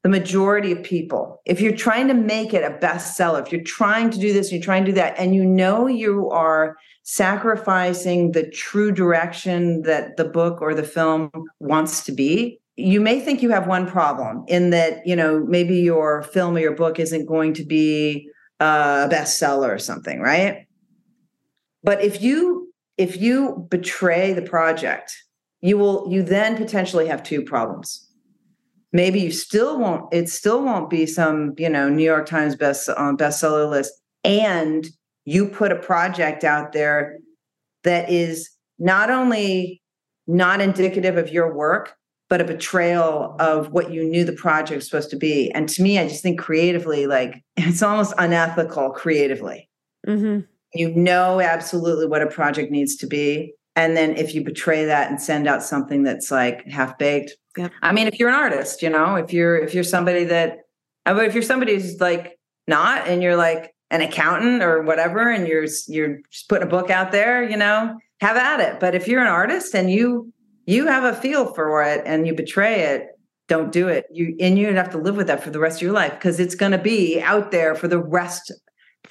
the 0.03 0.09
majority 0.09 0.72
of 0.72 0.82
people. 0.82 1.40
If 1.44 1.61
you're 1.61 1.76
trying 1.76 2.09
to 2.09 2.14
make 2.14 2.55
it 2.55 2.62
a 2.62 2.78
bestseller, 2.78 3.44
if 3.44 3.53
you're 3.53 3.62
trying 3.62 4.11
to 4.11 4.18
do 4.18 4.32
this, 4.32 4.53
you're 4.53 4.62
trying 4.62 4.84
to 4.84 4.92
do 4.92 4.94
that, 4.94 5.18
and 5.18 5.34
you 5.34 5.44
know 5.44 5.86
you 5.86 6.30
are 6.30 6.76
sacrificing 7.03 8.32
the 8.32 8.49
true 8.51 8.92
direction 8.92 9.82
that 9.82 10.16
the 10.16 10.24
book 10.24 10.61
or 10.61 10.74
the 10.74 10.82
film 10.82 11.30
wants 11.59 12.05
to 12.05 12.12
be, 12.12 12.61
you 12.76 13.01
may 13.01 13.18
think 13.18 13.42
you 13.42 13.51
have 13.51 13.66
one 13.66 13.86
problem 13.86 14.44
in 14.46 14.70
that, 14.70 15.05
you 15.07 15.16
know, 15.16 15.44
maybe 15.49 15.76
your 15.76 16.22
film 16.22 16.57
or 16.57 16.61
your 16.61 16.74
book 16.74 17.01
isn't 17.01 17.26
going 17.26 17.55
to 17.55 17.64
be 17.64 18.28
uh, 18.61 19.09
a 19.11 19.12
bestseller 19.12 19.68
or 19.68 19.78
something, 19.78 20.20
right? 20.20 20.66
But 21.82 22.03
if 22.03 22.22
you 22.22 22.72
if 22.99 23.16
you 23.16 23.66
betray 23.70 24.32
the 24.32 24.42
project, 24.42 25.16
you 25.61 25.78
will 25.78 26.07
you 26.11 26.22
then 26.22 26.57
potentially 26.57 27.07
have 27.09 27.22
two 27.22 27.42
problems 27.42 28.07
maybe 28.93 29.20
you 29.20 29.30
still 29.30 29.78
won't 29.78 30.12
it 30.12 30.28
still 30.28 30.62
won't 30.62 30.89
be 30.89 31.07
some 31.07 31.55
you 31.59 31.68
know 31.68 31.89
new 31.89 32.05
york 32.05 32.26
times 32.26 32.57
best 32.57 32.89
uh, 32.89 33.12
bestseller 33.12 33.68
list 33.68 33.93
and 34.24 34.89
you 35.24 35.47
put 35.47 35.72
a 35.72 35.76
project 35.76 36.43
out 36.43 36.72
there 36.72 37.18
that 37.84 38.11
is 38.11 38.51
not 38.78 39.11
only 39.11 39.82
not 40.26 40.61
indicative 40.61 41.16
of 41.16 41.30
your 41.30 41.55
work, 41.55 41.97
but 42.28 42.41
a 42.41 42.45
betrayal 42.45 43.36
of 43.39 43.72
what 43.72 43.91
you 43.91 44.05
knew 44.05 44.24
the 44.24 44.32
project 44.32 44.76
was 44.76 44.86
supposed 44.86 45.11
to 45.11 45.16
be. 45.16 45.51
And 45.53 45.68
to 45.70 45.82
me, 45.82 45.99
I 45.99 46.07
just 46.07 46.22
think 46.22 46.39
creatively, 46.39 47.07
like 47.07 47.43
it's 47.57 47.82
almost 47.82 48.14
unethical 48.18 48.91
creatively. 48.91 49.68
Mm-hmm. 50.07 50.41
You 50.74 50.95
know 50.95 51.41
absolutely 51.41 52.07
what 52.07 52.22
a 52.22 52.26
project 52.26 52.70
needs 52.70 52.97
to 52.97 53.07
be. 53.07 53.55
And 53.78 53.96
then 53.96 54.16
if 54.16 54.34
you 54.34 54.42
betray 54.42 54.86
that 54.86 55.08
and 55.08 55.22
send 55.22 55.46
out 55.46 55.62
something 55.62 56.02
that's 56.02 56.32
like 56.32 56.66
half 56.66 56.98
baked. 56.98 57.36
Yep. 57.56 57.70
I 57.80 57.92
mean, 57.92 58.08
if 58.08 58.18
you're 58.18 58.28
an 58.28 58.34
artist, 58.34 58.82
you 58.82 58.90
know, 58.90 59.14
if 59.14 59.32
you're 59.32 59.56
if 59.56 59.72
you're 59.72 59.84
somebody 59.84 60.24
that 60.24 60.58
uh, 61.06 61.14
but 61.14 61.26
if 61.26 61.32
you're 61.32 61.44
somebody 61.44 61.74
who's 61.74 62.00
like 62.00 62.40
not 62.66 63.06
and 63.06 63.22
you're 63.22 63.36
like 63.36 63.72
an 63.92 64.00
accountant 64.00 64.64
or 64.64 64.82
whatever, 64.82 65.30
and 65.30 65.46
you're 65.46 65.66
you're 65.86 66.18
just 66.28 66.48
putting 66.48 66.66
a 66.66 66.70
book 66.70 66.90
out 66.90 67.12
there, 67.12 67.48
you 67.48 67.56
know, 67.56 67.96
have 68.20 68.36
at 68.36 68.58
it. 68.58 68.80
But 68.80 68.96
if 68.96 69.06
you're 69.06 69.20
an 69.20 69.28
artist 69.28 69.76
and 69.76 69.88
you 69.88 70.32
you 70.66 70.88
have 70.88 71.04
a 71.04 71.14
feel 71.14 71.54
for 71.54 71.80
it 71.84 72.02
and 72.04 72.26
you 72.26 72.34
betray 72.34 72.80
it, 72.80 73.06
don't 73.46 73.70
do 73.70 73.86
it. 73.86 74.06
You 74.10 74.34
and 74.40 74.58
you 74.58 74.74
have 74.74 74.90
to 74.90 74.98
live 74.98 75.16
with 75.16 75.28
that 75.28 75.44
for 75.44 75.50
the 75.50 75.60
rest 75.60 75.76
of 75.76 75.82
your 75.82 75.92
life 75.92 76.14
because 76.14 76.40
it's 76.40 76.56
going 76.56 76.72
to 76.72 76.78
be 76.78 77.20
out 77.22 77.52
there 77.52 77.76
for 77.76 77.86
the 77.86 78.02
rest, 78.02 78.52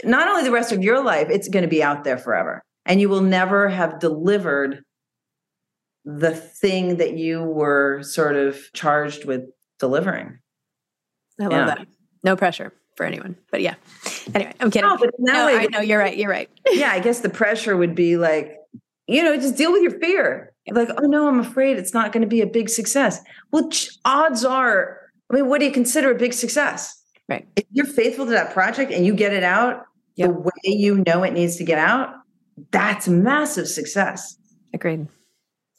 not 0.04 0.28
only 0.28 0.44
the 0.44 0.52
rest 0.52 0.74
of 0.74 0.84
your 0.84 1.02
life, 1.02 1.30
it's 1.30 1.48
going 1.48 1.64
to 1.64 1.70
be 1.70 1.82
out 1.82 2.04
there 2.04 2.18
forever, 2.18 2.66
and 2.88 3.00
you 3.02 3.10
will 3.10 3.22
never 3.22 3.70
have 3.70 4.00
delivered 4.00 4.84
the 6.06 6.32
thing 6.34 6.98
that 6.98 7.18
you 7.18 7.44
were 7.44 8.02
sort 8.02 8.36
of 8.36 8.58
charged 8.74 9.26
with 9.26 9.42
delivering. 9.80 10.40
I 11.40 11.44
love 11.44 11.52
Yeah. 11.52 11.66
that. 11.66 11.88
No 12.24 12.36
pressure 12.36 12.74
for 12.96 13.06
anyone. 13.06 13.36
But 13.52 13.62
yeah. 13.62 13.76
Anyway, 14.34 14.54
I'm 14.60 14.72
kidding. 14.72 14.90
No, 14.90 14.98
but 14.98 15.12
No, 15.20 15.46
way- 15.46 15.56
I 15.58 15.68
know 15.68 15.82
you're 15.82 16.00
right. 16.00 16.18
You're 16.18 16.30
right. 16.32 16.50
yeah, 16.72 16.92
I 16.92 17.00
guess 17.00 17.20
the 17.20 17.30
pressure 17.30 17.76
would 17.78 17.94
be 17.94 18.18
like, 18.18 18.56
you 19.08 19.22
know, 19.22 19.36
just 19.36 19.56
deal 19.58 19.72
with 19.72 19.82
your 19.84 20.00
fear. 20.00 20.54
Like, 20.70 20.90
oh 20.98 21.06
no, 21.08 21.28
I'm 21.28 21.40
afraid 21.40 21.78
it's 21.78 21.94
not 21.94 22.12
going 22.12 22.22
to 22.22 22.28
be 22.28 22.42
a 22.42 22.48
big 22.48 22.70
success. 22.70 23.22
Well, 23.52 23.70
ch- 23.70 23.90
odds 24.06 24.44
are, 24.44 25.00
I 25.32 25.36
mean, 25.36 25.48
what 25.48 25.60
do 25.60 25.66
you 25.66 25.72
consider 25.72 26.12
a 26.12 26.16
big 26.16 26.34
success? 26.34 26.94
Right. 27.30 27.48
If 27.56 27.66
you're 27.72 27.86
faithful 27.86 28.26
to 28.26 28.32
that 28.32 28.54
project 28.54 28.92
and 28.92 29.06
you 29.06 29.14
get 29.14 29.34
it 29.34 29.44
out 29.44 29.84
Yep. 30.16 30.30
the 30.30 30.34
way 30.40 30.52
you 30.64 31.04
know 31.06 31.24
it 31.24 31.32
needs 31.34 31.58
to 31.58 31.64
get 31.64 31.78
out, 31.78 32.10
that's 32.72 33.08
massive 33.08 33.68
success. 33.68 34.38
Agreed. 34.74 35.08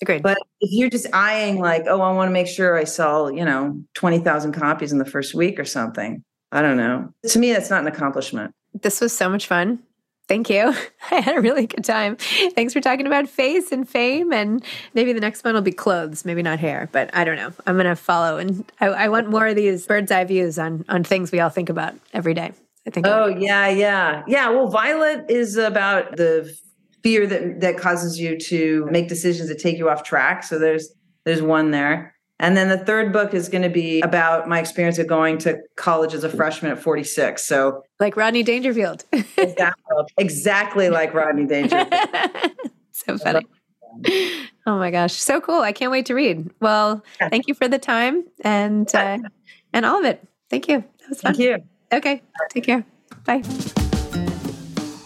Agreed. 0.01 0.23
But 0.23 0.39
if 0.61 0.71
you're 0.73 0.91
just 0.91 1.07
eyeing 1.13 1.59
like, 1.59 1.85
oh, 1.87 2.01
I 2.01 2.13
want 2.13 2.29
to 2.29 2.33
make 2.33 2.47
sure 2.47 2.77
I 2.77 2.85
sell, 2.85 3.31
you 3.31 3.45
know, 3.45 3.83
20,000 3.95 4.53
copies 4.53 4.93
in 4.93 4.99
the 4.99 5.05
first 5.05 5.35
week 5.35 5.59
or 5.59 5.65
something. 5.65 6.23
I 6.53 6.63
don't 6.63 6.77
know. 6.77 7.13
To 7.27 7.39
me, 7.39 7.53
that's 7.53 7.69
not 7.69 7.83
an 7.83 7.89
accomplishment. 7.89 8.55
this 8.81 9.01
was 9.01 9.13
so 9.13 9.29
much 9.29 9.47
fun. 9.47 9.81
Thank 10.29 10.51
you. 10.51 10.75
I 11.11 11.21
had 11.21 11.37
a 11.37 11.41
really 11.41 11.67
good 11.67 11.85
time. 11.85 12.17
Thanks 12.17 12.73
for 12.73 12.81
talking 12.81 13.07
about 13.07 13.29
face 13.29 13.73
and 13.73 13.89
fame. 13.89 14.33
And 14.33 14.63
maybe 14.95 15.13
the 15.13 15.21
next 15.21 15.43
one 15.43 15.55
will 15.55 15.63
be 15.63 15.73
clothes, 15.73 16.25
maybe 16.25 16.43
not 16.43 16.59
hair, 16.59 16.89
but 16.93 17.11
I 17.15 17.25
don't 17.25 17.37
know. 17.37 17.53
I'm 17.67 17.75
going 17.75 17.87
to 17.87 17.97
follow. 17.97 18.37
And 18.37 18.71
I, 18.81 18.87
I 18.89 19.09
want 19.09 19.31
more 19.31 19.47
of 19.47 19.57
these 19.57 19.87
bird's 19.87 20.13
eye 20.13 20.25
views 20.25 20.59
on, 20.59 20.85
on 20.89 21.03
things 21.03 21.33
we 21.33 21.41
all 21.41 21.49
think 21.49 21.71
about 21.71 21.95
every 22.13 22.35
day. 22.35 22.53
I 22.87 22.91
think. 22.91 23.07
Oh 23.07 23.27
yeah, 23.27 23.69
yeah, 23.69 24.23
yeah. 24.27 24.49
Well, 24.49 24.69
Violet 24.69 25.27
is 25.29 25.57
about 25.57 26.17
the 26.17 26.57
fear 27.03 27.27
that 27.27 27.61
that 27.61 27.79
causes 27.79 28.19
you 28.19 28.39
to 28.39 28.87
make 28.91 29.09
decisions 29.09 29.49
that 29.49 29.59
take 29.59 29.79
you 29.79 29.89
off 29.89 30.03
track. 30.03 30.43
So 30.43 30.59
there's 30.59 30.91
there's 31.25 31.43
one 31.43 31.71
there, 31.71 32.15
and 32.39 32.57
then 32.57 32.69
the 32.69 32.79
third 32.79 33.13
book 33.13 33.35
is 33.35 33.49
going 33.49 33.63
to 33.63 33.69
be 33.69 34.01
about 34.01 34.49
my 34.49 34.61
experience 34.61 34.99
of 34.99 35.07
going 35.07 35.39
to 35.39 35.59
college 35.77 36.15
as 36.15 36.25
a 36.25 36.29
freshman 36.29 36.73
at 36.73 36.79
46. 36.79 37.45
So 37.45 37.83
like 38.01 38.17
Rodney 38.17 38.43
Dangerfield. 38.43 39.05
exactly, 39.13 39.97
exactly 40.19 40.91
like 40.91 41.15
Rodney 41.15 41.47
Dangerfield. 41.47 41.93
so 42.93 43.19
funny. 43.19 43.47
Oh 44.67 44.79
my 44.79 44.91
gosh, 44.91 45.15
so 45.15 45.41
cool! 45.41 45.61
I 45.61 45.73
can't 45.73 45.91
wait 45.91 46.07
to 46.07 46.15
read. 46.15 46.51
Well, 46.61 47.03
thank 47.31 47.49
you 47.49 47.55
for 47.55 47.69
the 47.69 47.79
time 47.79 48.25
and 48.43 48.93
uh, 48.95 49.19
and 49.73 49.87
all 49.87 49.99
of 49.99 50.05
it. 50.05 50.27
Thank 50.51 50.69
you. 50.69 50.85
That 51.01 51.09
was 51.09 51.21
fun. 51.21 51.35
Thank 51.35 51.45
you. 51.45 51.65
Okay, 51.93 52.23
take 52.51 52.65
care. 52.65 52.85
Bye. 53.25 53.43